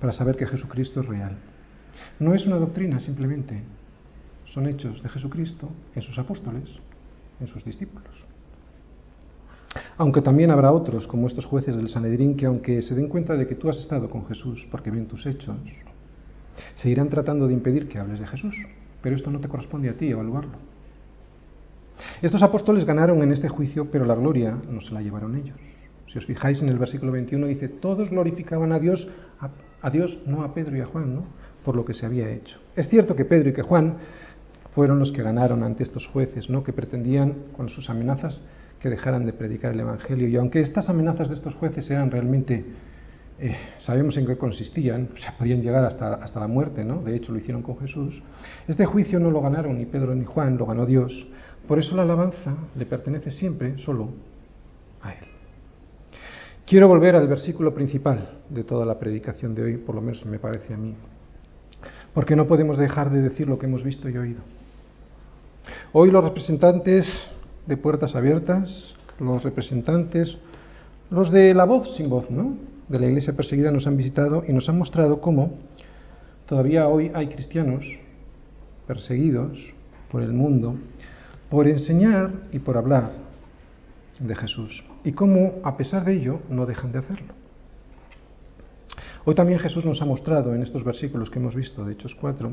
[0.00, 1.36] para saber que Jesucristo es real.
[2.18, 3.62] No es una doctrina simplemente,
[4.56, 6.64] son hechos de Jesucristo en sus apóstoles,
[7.40, 8.08] en sus discípulos.
[9.98, 13.46] Aunque también habrá otros, como estos jueces del Sanedrín, que aunque se den cuenta de
[13.46, 15.58] que tú has estado con Jesús porque ven tus hechos,
[16.74, 18.56] seguirán tratando de impedir que hables de Jesús.
[19.02, 20.56] Pero esto no te corresponde a ti evaluarlo.
[22.22, 25.58] Estos apóstoles ganaron en este juicio, pero la gloria no se la llevaron ellos.
[26.10, 29.06] Si os fijáis en el versículo 21 dice, todos glorificaban a Dios,
[29.38, 29.50] a,
[29.82, 31.24] a Dios, no a Pedro y a Juan, ¿no?
[31.66, 32.58] por lo que se había hecho.
[32.76, 33.96] Es cierto que Pedro y que Juan
[34.76, 36.62] fueron los que ganaron ante estos jueces, ¿no?
[36.62, 38.42] que pretendían con sus amenazas
[38.78, 40.28] que dejaran de predicar el Evangelio.
[40.28, 42.62] Y aunque estas amenazas de estos jueces eran realmente
[43.38, 47.00] eh, sabemos en qué consistían, o sea, podían llegar hasta, hasta la muerte, ¿no?
[47.00, 48.22] De hecho, lo hicieron con Jesús.
[48.68, 51.26] Este juicio no lo ganaron ni Pedro ni Juan, lo ganó Dios.
[51.66, 54.10] Por eso la alabanza le pertenece siempre solo
[55.00, 55.24] a Él.
[56.66, 60.38] Quiero volver al versículo principal de toda la predicación de hoy, por lo menos me
[60.38, 60.94] parece a mí,
[62.12, 64.42] porque no podemos dejar de decir lo que hemos visto y oído.
[65.98, 67.06] Hoy los representantes
[67.64, 70.36] de puertas abiertas, los representantes,
[71.08, 72.54] los de la voz sin voz, ¿no?
[72.86, 75.54] De la iglesia perseguida nos han visitado y nos han mostrado cómo
[76.44, 77.86] todavía hoy hay cristianos
[78.86, 79.58] perseguidos
[80.12, 80.76] por el mundo
[81.48, 83.12] por enseñar y por hablar
[84.20, 87.32] de Jesús y cómo a pesar de ello no dejan de hacerlo.
[89.24, 92.52] Hoy también Jesús nos ha mostrado en estos versículos que hemos visto de Hechos 4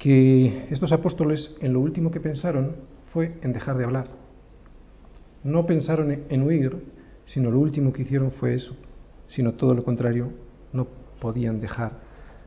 [0.00, 2.76] que estos apóstoles en lo último que pensaron
[3.12, 4.06] fue en dejar de hablar.
[5.44, 6.74] No pensaron en huir,
[7.26, 8.74] sino lo último que hicieron fue eso,
[9.26, 10.32] sino todo lo contrario,
[10.72, 10.88] no
[11.20, 11.92] podían dejar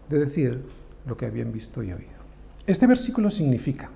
[0.09, 0.63] de decir
[1.05, 2.23] lo que habían visto y oído.
[2.65, 3.91] Este versículo significa,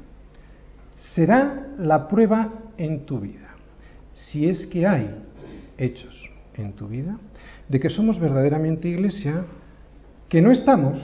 [1.16, 3.55] será la prueba en tu vida,
[4.14, 5.16] si es que hay
[5.80, 7.18] hechos en tu vida,
[7.68, 9.45] de que somos verdaderamente iglesia,
[10.30, 10.99] que no estamos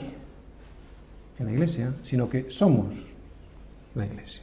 [1.38, 2.94] en la iglesia, sino que somos
[3.94, 4.42] la iglesia.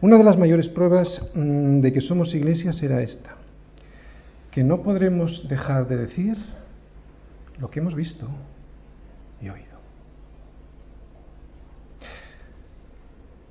[0.00, 3.36] Una de las mayores pruebas mm, de que somos iglesia será esta,
[4.50, 6.36] que no podremos dejar de decir
[7.58, 8.28] lo que hemos visto
[9.40, 9.76] y oído.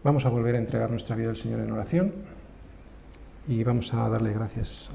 [0.04, 2.14] Vamos a volver a entregar nuestra vida al Señor en oración
[3.48, 4.94] y vamos a darle gracias al